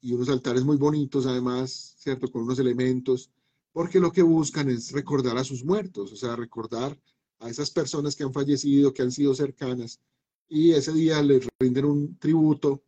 [0.00, 2.30] y unos altares muy bonitos además, ¿cierto?
[2.30, 3.30] Con unos elementos,
[3.72, 6.96] porque lo que buscan es recordar a sus muertos, o sea, recordar
[7.40, 10.00] a esas personas que han fallecido, que han sido cercanas,
[10.48, 12.82] y ese día les rinden un tributo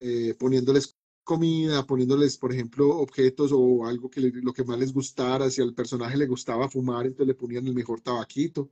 [0.00, 5.50] eh, poniéndoles comida, poniéndoles, por ejemplo, objetos o algo que lo que más les gustara,
[5.50, 8.70] si al personaje le gustaba fumar, entonces le ponían el mejor tabaquito,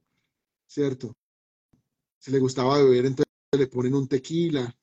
[0.66, 1.16] ¿cierto?
[2.18, 3.26] Si le gustaba beber, entonces
[3.58, 4.74] le ponen un tequila.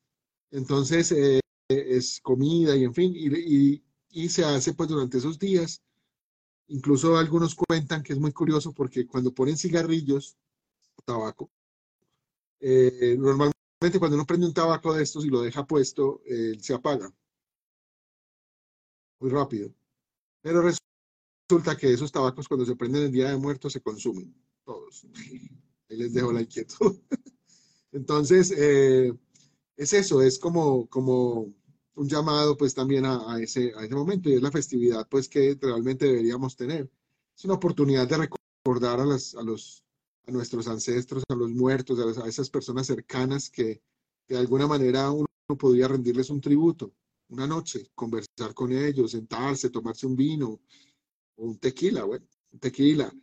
[0.52, 5.82] Entonces, eh, es comida y en fin, y, y, se hace pues durante esos días.
[6.72, 10.38] Incluso algunos cuentan que es muy curioso porque cuando ponen cigarrillos,
[11.04, 11.52] tabaco,
[12.62, 16.74] eh, normalmente cuando uno prende un tabaco de estos y lo deja puesto, eh, se
[16.74, 17.14] apaga
[19.20, 19.74] muy rápido.
[20.42, 25.06] Pero resulta que esos tabacos cuando se prenden el Día de Muertos se consumen, todos.
[25.90, 27.02] Ahí les dejo la inquietud.
[27.92, 29.14] Entonces, eh,
[29.76, 31.54] es eso, es como, como
[32.02, 35.56] un llamado pues también a, ese, a ese momento y es la festividad pues que
[35.62, 36.90] realmente deberíamos tener.
[37.38, 39.84] Es una oportunidad de recordar a, las, a, los,
[40.26, 43.84] a nuestros ancestros, a los muertos, a, esas personas cercanas que,
[44.28, 45.28] de alguna manera uno
[45.60, 46.92] podría rendirles un tributo,
[47.30, 50.60] una noche, conversar con ellos, sentarse, tomarse un vino
[51.36, 53.14] o un tequila, bueno, un tequila.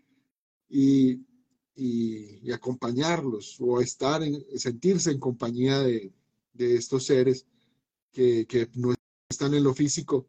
[0.68, 1.20] Y,
[1.74, 6.12] y, acompañarlos o estar en, sentirse en compañía de,
[6.52, 7.44] de estos seres
[8.12, 8.94] que, no
[9.28, 10.28] están en lo físico,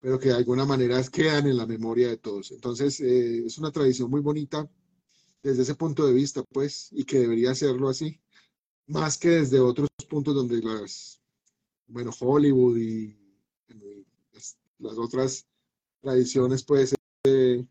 [0.00, 2.50] pero que de alguna manera quedan en la memoria de todos.
[2.52, 4.68] Entonces, eh, es una tradición muy bonita
[5.42, 8.20] desde ese punto de vista, pues, y que debería serlo así,
[8.86, 11.20] más que desde otros puntos donde las,
[11.86, 13.16] bueno, Hollywood y,
[14.78, 15.46] las, otras
[16.00, 16.94] tradiciones, pues,
[17.24, 17.64] eh,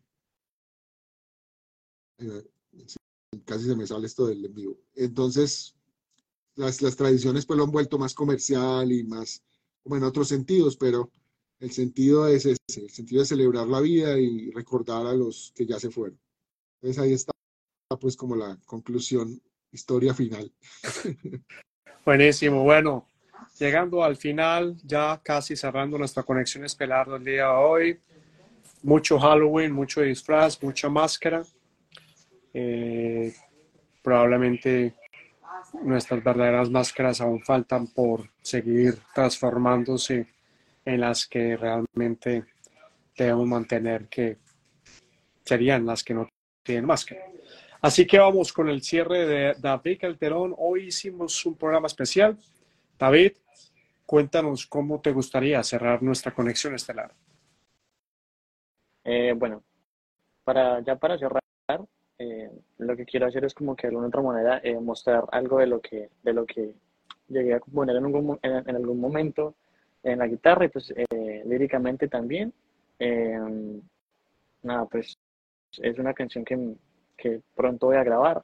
[3.44, 4.78] casi se me sale esto del en vivo.
[4.94, 5.74] Entonces,
[6.58, 9.42] las, tradiciones pues lo han vuelto más comercial y más
[9.82, 11.10] como en otros sentidos, pero
[11.60, 15.66] el sentido es ese, el sentido de celebrar la vida y recordar a los que
[15.66, 16.18] ya se fueron.
[16.80, 17.32] Entonces ahí está
[18.00, 19.40] pues como la conclusión,
[19.72, 20.52] historia final.
[22.04, 23.06] Buenísimo, bueno,
[23.58, 28.00] llegando al final, ya casi cerrando nuestra conexión estelar del día de hoy.
[28.82, 31.42] Mucho Halloween, mucho disfraz, mucha máscara.
[32.52, 33.34] Eh,
[34.02, 34.94] probablemente
[35.82, 40.26] nuestras verdaderas máscaras aún faltan por seguir transformándose
[40.84, 42.44] en las que realmente
[43.16, 44.38] debemos mantener que
[45.44, 46.28] serían las que no
[46.62, 47.22] tienen máscara.
[47.80, 50.54] Así que vamos con el cierre de David Calderón.
[50.58, 52.36] Hoy hicimos un programa especial.
[52.98, 53.32] David,
[54.04, 57.12] cuéntanos cómo te gustaría cerrar nuestra conexión estelar.
[59.04, 59.62] Eh, bueno,
[60.44, 61.37] para, ya para cerrar,
[62.18, 65.58] eh, lo que quiero hacer es como que de alguna otra manera eh, mostrar algo
[65.58, 66.74] de lo que de lo que
[67.28, 69.54] llegué a componer en algún, en, algún momento
[70.02, 72.52] en la guitarra y pues eh, líricamente también.
[74.62, 75.16] Nada pues
[75.78, 76.74] es una canción que,
[77.16, 78.42] que, pronto voy a grabar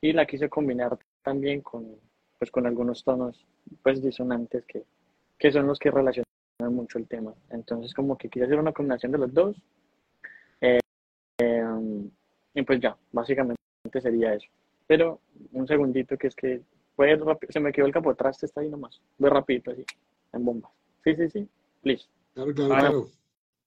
[0.00, 1.96] y la quise combinar también con
[2.38, 3.44] pues con algunos tonos
[3.82, 4.84] pues disonantes que,
[5.38, 6.26] que son los que relacionan
[6.60, 7.34] mucho el tema.
[7.50, 9.56] Entonces como que quise hacer una combinación de los dos
[12.56, 13.60] y pues ya, básicamente
[14.00, 14.46] sería eso.
[14.86, 15.20] Pero
[15.52, 16.62] un segundito que es que
[16.96, 17.16] fue
[17.50, 18.98] se me quedó el capotraste, está ahí nomás.
[19.18, 19.84] Voy rapidito así,
[20.32, 20.70] en bomba.
[21.04, 21.48] Sí, sí, sí,
[21.82, 22.06] please.
[22.34, 23.06] Claro, claro,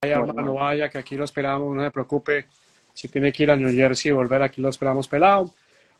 [0.01, 2.47] Vaya, hermano, vaya, que aquí lo esperamos, no se preocupe.
[2.91, 5.53] Si tiene que ir a New Jersey y volver, aquí lo esperamos pelado.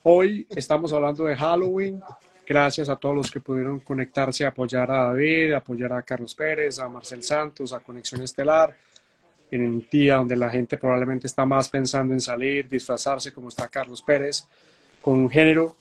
[0.04, 2.02] Hoy estamos hablando de Halloween.
[2.48, 6.90] Gracias a todos los que pudieron conectarse, apoyar a David, apoyar a Carlos Pérez, a
[6.90, 8.76] Marcel Santos, a Conexión Estelar
[9.52, 13.68] en un día donde la gente probablemente está más pensando en salir, disfrazarse, como está
[13.68, 14.45] Carlos Pérez,
[15.02, 15.76] con un género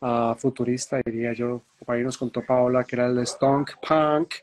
[0.00, 1.62] uh, futurista, diría yo.
[1.86, 4.34] Ahí nos contó Paola que era el stonk punk,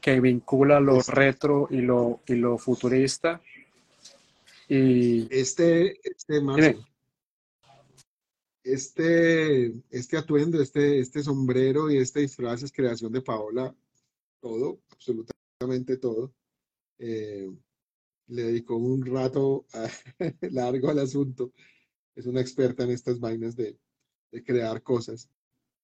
[0.00, 3.40] que vincula lo retro y lo, y lo futurista.
[4.68, 5.26] Y...
[5.30, 6.40] Este, este,
[8.62, 13.74] este, este atuendo, este, este sombrero y este disfraz es creación de Paola,
[14.40, 16.32] todo, absolutamente todo.
[16.98, 17.50] Eh,
[18.30, 19.66] le dedicó un rato
[20.50, 21.52] largo al asunto.
[22.14, 23.76] Es una experta en estas vainas de,
[24.44, 25.28] crear cosas.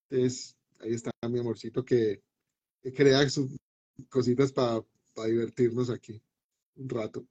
[0.08, 2.22] Entonces, ahí está mi amorcito que,
[2.94, 3.56] crea sus
[4.08, 4.84] cositas para
[5.26, 6.22] divertirnos aquí
[6.76, 7.26] un rato.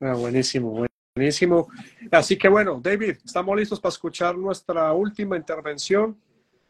[0.00, 1.68] Ah, buenísimo, buenísimo.
[2.10, 6.20] Así que bueno, David, estamos listos para escuchar nuestra última intervención.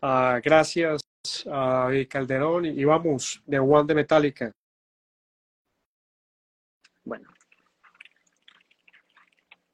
[0.02, 1.02] Ah, gracias
[1.50, 4.52] a Calderón y, vamos de One de Metallica.
[7.04, 7.28] Bueno,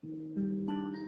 [0.05, 1.02] うん。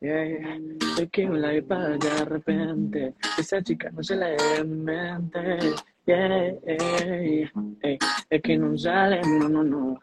[0.00, 0.58] yeah.
[0.98, 5.74] Es que la iba de repente, esa chica no se la mente.
[6.06, 6.54] Yeah,
[8.30, 10.00] es que no sale, no, no, no.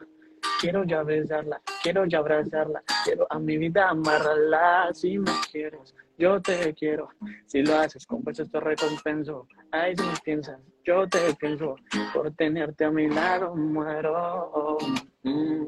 [0.61, 4.91] Quiero ya besarla, quiero ya abrazarla, quiero a mi vida amarrarla.
[4.93, 7.09] Si me quieres, yo te quiero.
[7.47, 9.47] Si lo haces con te recompenso.
[9.71, 11.77] Ay, si me piensas, yo te pienso.
[12.13, 14.77] Por tenerte a mi lado, muero.
[15.23, 15.65] Mm.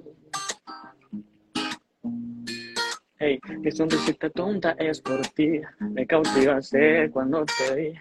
[3.18, 5.60] Hey, qué sonrisita tonta es por ti.
[5.80, 7.94] Me cautivaste cuando te vi.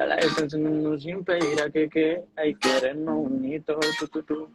[0.00, 4.22] A la distancia no sin pedir a que, que hay que querernos bonito, tú, tú,
[4.24, 4.50] tú.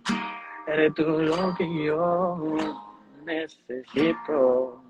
[0.67, 2.37] Eres tú lo que yo
[3.23, 4.81] necesito.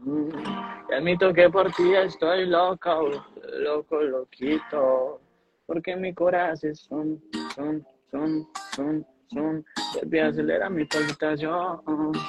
[0.89, 3.09] Y admito que por ti estoy loco,
[3.59, 5.19] loco, loquito.
[5.65, 7.21] Porque mi corazón son,
[7.55, 9.65] son, son, son, son.
[10.21, 11.81] A acelerar mi palpitación.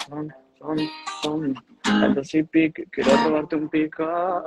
[0.08, 0.78] Son, son,
[1.22, 1.54] son.
[1.84, 4.04] Alto si pique, quiero robarte un pico.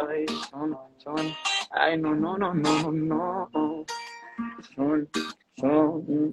[0.10, 1.34] Ay, son, son.
[1.72, 3.86] Ay, no, no, no, no, no.
[4.76, 5.08] Son,
[5.56, 6.32] son.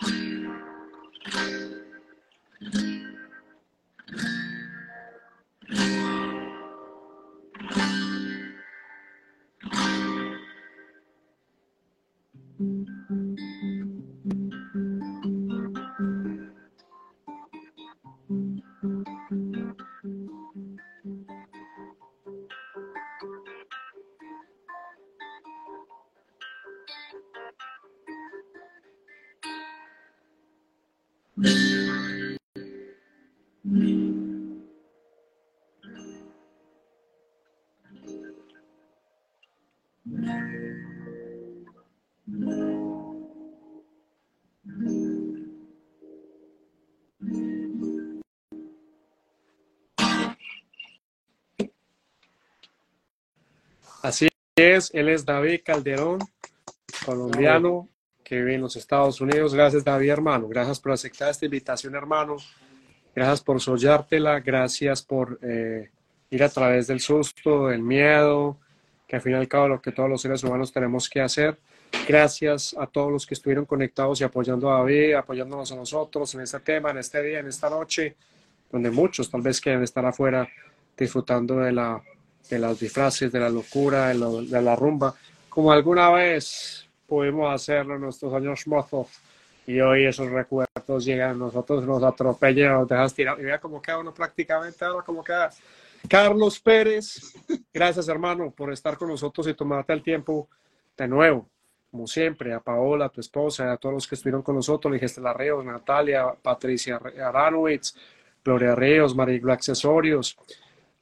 [0.00, 0.12] thank
[2.74, 2.91] you
[54.56, 56.18] es, él es David Calderón,
[57.06, 57.88] colombiano
[58.22, 59.54] que vive en los Estados Unidos.
[59.54, 60.48] Gracias, David, hermano.
[60.48, 62.36] Gracias por aceptar esta invitación, hermano.
[63.14, 64.40] Gracias por soñártela.
[64.40, 65.90] Gracias por eh,
[66.30, 68.58] ir a través del susto, del miedo,
[69.06, 71.58] que al fin y al cabo lo que todos los seres humanos tenemos que hacer.
[72.06, 76.42] Gracias a todos los que estuvieron conectados y apoyando a David, apoyándonos a nosotros en
[76.42, 78.16] este tema, en este día, en esta noche,
[78.70, 80.48] donde muchos tal vez quieren estar afuera
[80.96, 82.02] disfrutando de la
[82.48, 85.14] de las disfraces, de la locura, de, de, la rumba,
[85.48, 89.08] como alguna vez pudimos hacerlo en nuestros años mozos.
[89.66, 93.38] Y hoy esos recuerdos llegan a nosotros, nos atropellan, nos dejas tirar.
[93.38, 95.50] Y vea cómo queda uno prácticamente ahora, como queda.
[96.08, 97.34] Carlos Pérez,
[97.72, 100.48] gracias hermano por estar con nosotros y tomarte el tiempo
[100.96, 101.48] de nuevo,
[101.90, 105.32] como siempre, a Paola, a tu esposa, a todos los que estuvieron con nosotros, Estela
[105.32, 107.94] Ríos, Natalia, Patricia Aranowitz,
[108.44, 110.36] Gloria Ríos, Mariglo Accesorios,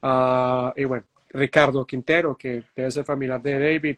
[0.02, 3.96] uh, y bueno, Ricardo Quintero, que debe ser familiar de David.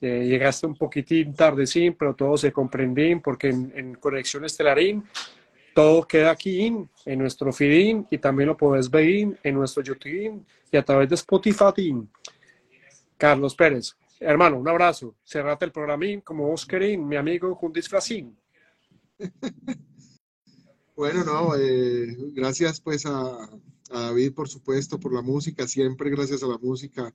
[0.00, 5.04] Eh, llegaste un poquitín tarde, sí, pero todo se comprendí porque en, en, Conexión Estelarín
[5.74, 6.66] todo queda aquí
[7.06, 11.14] en nuestro feed y también lo puedes ver en nuestro YouTube y a través de
[11.14, 11.94] Spotify.
[13.16, 15.14] Carlos Pérez, hermano, un abrazo.
[15.24, 18.36] Cerrate el programa como Oscarín, mi amigo con disfrazín.
[20.96, 23.50] Bueno, no, eh, gracias pues a,
[23.90, 27.14] a David, por supuesto, por la música, siempre gracias a la música.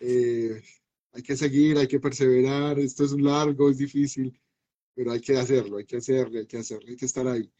[0.00, 0.62] Eh,
[1.12, 4.38] hay que seguir, hay que perseverar, esto es largo, es difícil,
[4.94, 7.50] pero hay que hacerlo, hay que hacerlo, hay que hacerlo, hay que estar ahí.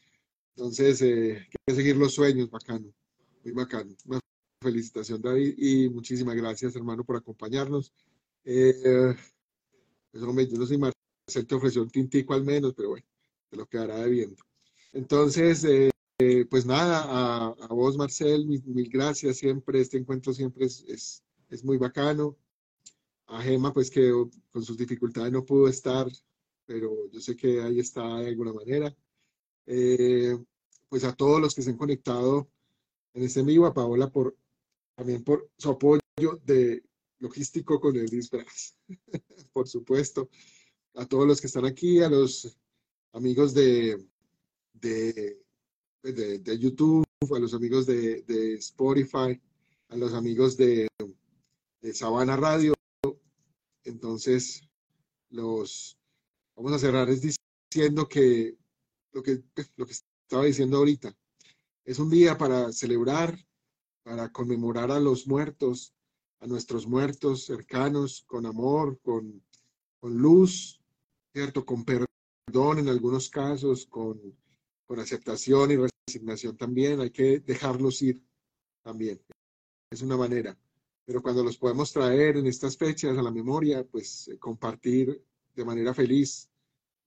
[0.55, 2.93] Entonces, eh, hay que seguir los sueños, bacano,
[3.43, 3.95] muy bacano.
[4.05, 4.19] Una
[4.61, 7.93] felicitación, David, y muchísimas gracias, hermano, por acompañarnos.
[8.43, 9.15] Eh,
[10.11, 13.05] pues, yo no soy Marcel, te ofreció un tintico al menos, pero bueno,
[13.49, 14.43] te lo quedará debiendo.
[14.93, 15.89] Entonces, eh,
[16.21, 17.03] eh, pues nada,
[17.51, 22.37] a, vos Marcel, mil, gracias siempre, este encuentro siempre es, es, es, muy bacano.
[23.27, 24.11] A Gema, pues que
[24.51, 26.07] con sus dificultades no pudo estar,
[26.65, 28.95] pero yo sé que ahí está de alguna manera.
[29.65, 30.37] Eh,
[30.89, 32.49] pues a todos los que se han conectado
[33.13, 34.35] en este vivo, a Paola por,
[34.95, 36.01] también por su apoyo
[36.43, 36.83] de
[37.19, 38.75] logístico con el disfraz,
[39.53, 40.29] por supuesto.
[40.95, 42.57] A todos los que están aquí, a los
[43.13, 43.97] amigos de,
[46.03, 49.39] de, de, YouTube, a los amigos de, de, Spotify,
[49.89, 50.87] a los amigos de,
[51.81, 52.73] de Sabana Radio.
[53.83, 54.61] Entonces,
[55.29, 55.97] los
[56.55, 58.57] vamos a cerrar es diciendo que
[59.13, 61.15] lo que, pues, lo que estaba diciendo ahorita,
[61.83, 63.37] es un día para celebrar,
[64.03, 65.93] para conmemorar a los muertos,
[66.39, 69.43] a nuestros muertos cercanos, con amor, con,
[69.99, 70.81] con luz,
[71.33, 71.65] ¿cierto?
[71.65, 74.19] Con perdón en algunos casos, con
[74.91, 78.21] con aceptación y resignación también, hay que dejarlos ir
[78.83, 79.21] también.
[79.89, 80.57] Es una manera.
[81.05, 85.23] Pero cuando los podemos traer en estas fechas a la memoria, pues eh, compartir
[85.55, 86.49] de manera feliz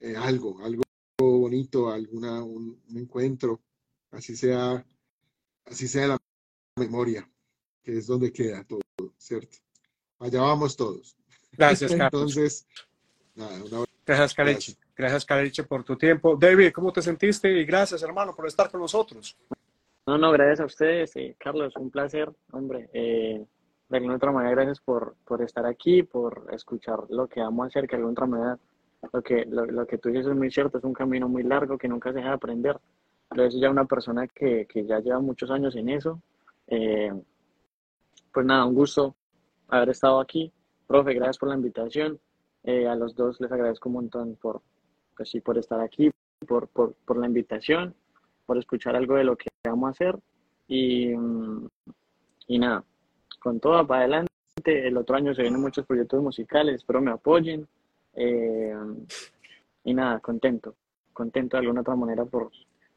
[0.00, 0.82] eh, algo, algo
[1.18, 3.60] bonito, alguna, un, encuentro,
[4.12, 4.82] así sea,
[5.66, 6.18] así sea la
[6.78, 7.30] memoria,
[7.82, 8.80] que es donde queda todo,
[9.18, 9.58] ¿cierto?
[10.20, 11.18] Allá vamos todos.
[11.52, 12.34] Gracias, Carlos.
[12.34, 12.66] Entonces,
[13.34, 14.74] nada, Gracias, Cariche.
[14.96, 16.36] Gracias, Cariche, por tu tiempo.
[16.36, 17.50] David, ¿cómo te sentiste?
[17.50, 19.36] Y gracias, hermano, por estar con nosotros.
[20.06, 21.14] No, no, gracias a ustedes.
[21.38, 22.90] Carlos, un placer, hombre.
[22.92, 23.44] Eh,
[23.88, 27.68] de alguna otra manera, gracias por, por estar aquí, por escuchar lo que vamos a
[27.68, 28.58] hacer, que de alguna otra manera
[29.12, 31.88] lo que, lo, que tú dices es muy cierto, es un camino muy largo que
[31.88, 32.78] nunca se deja de aprender.
[33.28, 36.20] Pero es ya una persona que, que, ya lleva muchos años en eso.
[36.66, 37.12] Eh,
[38.32, 39.16] pues nada, un gusto
[39.68, 40.52] haber estado aquí.
[40.86, 42.20] Profe, gracias por la invitación.
[42.64, 44.62] Eh, a los dos les agradezco un montón por,
[45.16, 46.10] pues sí, por estar aquí,
[46.46, 47.94] por, por, por, la invitación,
[48.46, 50.18] por escuchar algo de lo que vamos a hacer.
[50.66, 51.68] Y, mm,
[52.48, 52.84] y nada,
[53.38, 54.30] con todo para adelante.
[54.64, 57.68] El otro año se vienen muchos proyectos musicales, espero me apoyen.
[58.14, 58.74] Eh,
[59.84, 60.76] y nada, contento,
[61.12, 62.50] contento de alguna otra manera por,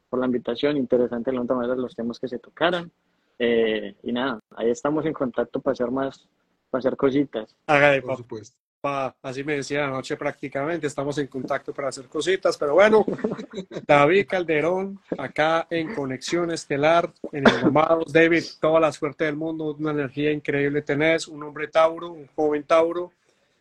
[0.08, 2.90] por la invitación, interesante de alguna otra manera los temas que se tocaran.
[3.38, 6.26] Eh, y nada, ahí estamos en contacto para hacer más,
[6.70, 7.54] para hacer cositas.
[7.66, 8.56] Haga por supuesto.
[8.82, 13.04] Así me decía anoche prácticamente, estamos en contacto para hacer cositas, pero bueno,
[13.86, 18.12] David Calderón, acá en Conexión Estelar, en el Nomados.
[18.12, 22.64] David, toda la suerte del mundo, una energía increíble tenés, un hombre Tauro, un joven
[22.64, 23.12] Tauro,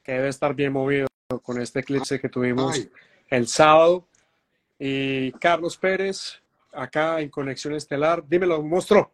[0.04, 1.08] que debe estar bien movido
[1.42, 2.88] con este eclipse que tuvimos
[3.30, 4.08] el sábado.
[4.80, 6.40] Y Carlos Pérez,
[6.72, 8.24] acá en Conexión Estelar.
[8.28, 9.12] Dímelo, monstruo.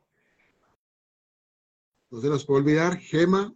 [2.12, 3.54] No se nos puede olvidar, Gema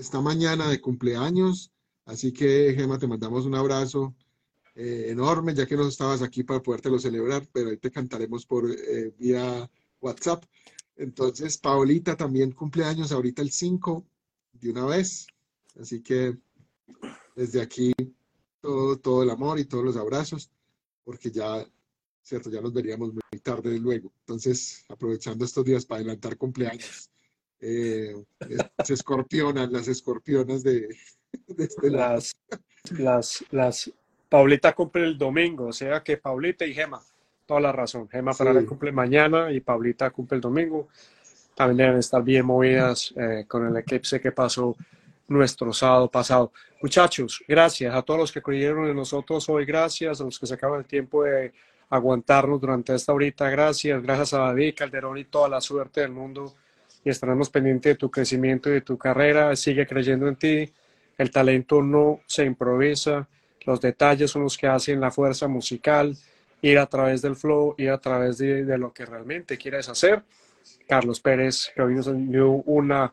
[0.00, 1.70] está mañana de cumpleaños,
[2.10, 4.14] así que Gema, te mandamos un abrazo
[4.74, 8.70] eh, enorme, ya que no estabas aquí para podértelo celebrar, pero ahí te cantaremos por
[8.70, 9.70] eh, vía
[10.00, 10.44] WhatsApp.
[10.96, 14.04] Entonces, Paulita también cumpleaños ahorita el 5
[14.52, 15.26] de una vez,
[15.80, 16.36] así que
[17.36, 17.92] desde aquí
[18.60, 20.50] todo, todo el amor y todos los abrazos,
[21.04, 21.64] porque ya,
[22.22, 24.12] cierto, ya nos veríamos muy tarde luego.
[24.20, 27.10] Entonces, aprovechando estos días para adelantar cumpleaños.
[27.60, 28.14] Eh,
[28.78, 30.88] las escorpionas, las escorpionas de,
[31.58, 32.32] este las,
[32.98, 33.90] las, las,
[34.28, 37.00] Paulita cumple el domingo, o sea que Paulita y Gema,
[37.46, 38.08] toda la razón.
[38.08, 40.88] Gema para cumple mañana y Paulita cumple el domingo.
[41.54, 44.76] También deben estar bien movidas eh, con el eclipse que pasó
[45.26, 46.52] nuestro sábado pasado.
[46.80, 50.54] Muchachos, gracias a todos los que creyeron en nosotros hoy, gracias a los que se
[50.54, 51.52] acaban el tiempo de
[51.88, 56.54] aguantarnos durante esta horita, gracias, gracias a David Calderón y toda la suerte del mundo
[57.04, 60.72] y estaremos pendientes de tu crecimiento y de tu carrera, sigue creyendo en ti,
[61.20, 63.28] el talento no se improvisa,
[63.66, 66.16] los detalles son los que hacen la fuerza musical,
[66.62, 70.22] ir a través del flow, ir a través de, lo que realmente quieres hacer.
[70.88, 73.12] Carlos Pérez, que hoy nos dio una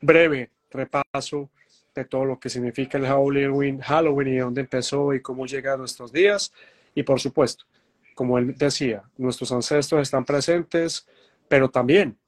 [0.00, 1.48] breve repaso
[1.94, 5.76] de todo lo que significa el Halloween, Halloween y dónde empezó y cómo llega a
[5.76, 6.52] nuestros días.
[6.92, 7.66] Y por supuesto,
[8.16, 11.06] como él decía, nuestros ancestros están presentes,
[11.46, 12.18] pero también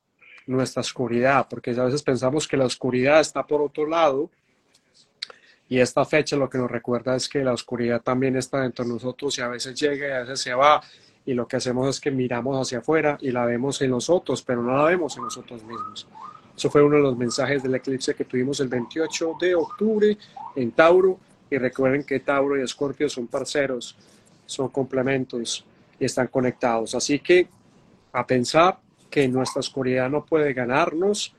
[0.46, 4.30] nuestra oscuridad, porque a veces pensamos que la oscuridad está por otro lado.
[5.68, 8.92] Y esta fecha lo que nos recuerda es que la oscuridad también está dentro de
[8.92, 10.80] nosotros y a veces llega y a veces se va.
[11.24, 14.62] Y lo que hacemos es que miramos hacia afuera y la vemos en nosotros, pero
[14.62, 16.06] no la vemos en nosotros mismos.
[16.56, 20.16] Eso fue uno de los mensajes del eclipse que tuvimos el 28 de octubre
[20.54, 21.18] en Tauro.
[21.50, 23.96] Y recuerden que Tauro y Escorpio son parceros,
[24.46, 25.64] son complementos
[25.98, 26.94] y están conectados.
[26.94, 27.48] Así que
[28.12, 28.78] a pensar
[29.10, 31.35] que nuestra oscuridad no puede ganarnos,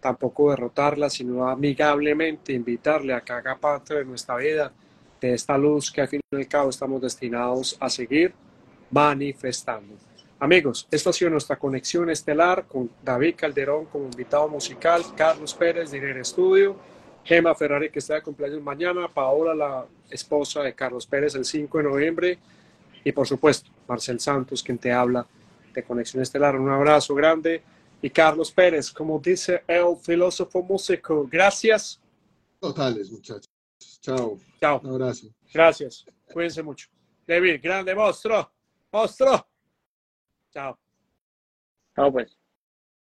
[0.00, 4.72] tampoco derrotarla, sino amigablemente invitarle a que haga parte de nuestra vida,
[5.20, 8.32] de esta luz que al fin y al cabo estamos destinados a seguir
[8.90, 9.94] manifestando.
[10.38, 15.90] Amigos, esta ha sido nuestra conexión estelar con David Calderón como invitado musical, Carlos Pérez
[15.90, 16.76] de Irene Estudio,
[17.22, 21.78] Gemma Ferrari que está de cumpleaños mañana, Paola la esposa de Carlos Pérez el 5
[21.78, 22.38] de noviembre
[23.04, 25.26] y por supuesto Marcel Santos quien te habla
[25.74, 26.56] de Conexión Estelar.
[26.56, 27.62] Un abrazo grande
[28.02, 32.00] y Carlos Pérez, como dice el filósofo músico, gracias.
[32.58, 33.50] Totales muchachos.
[34.00, 34.38] Chao.
[34.60, 34.80] Chao.
[34.80, 35.26] Un abrazo.
[35.52, 36.04] Gracias.
[36.32, 36.88] Cuídense mucho.
[37.26, 38.50] David, grande monstruo.
[38.92, 39.46] Monstruo.
[40.52, 40.78] Chao.
[41.94, 42.39] Chao, pues.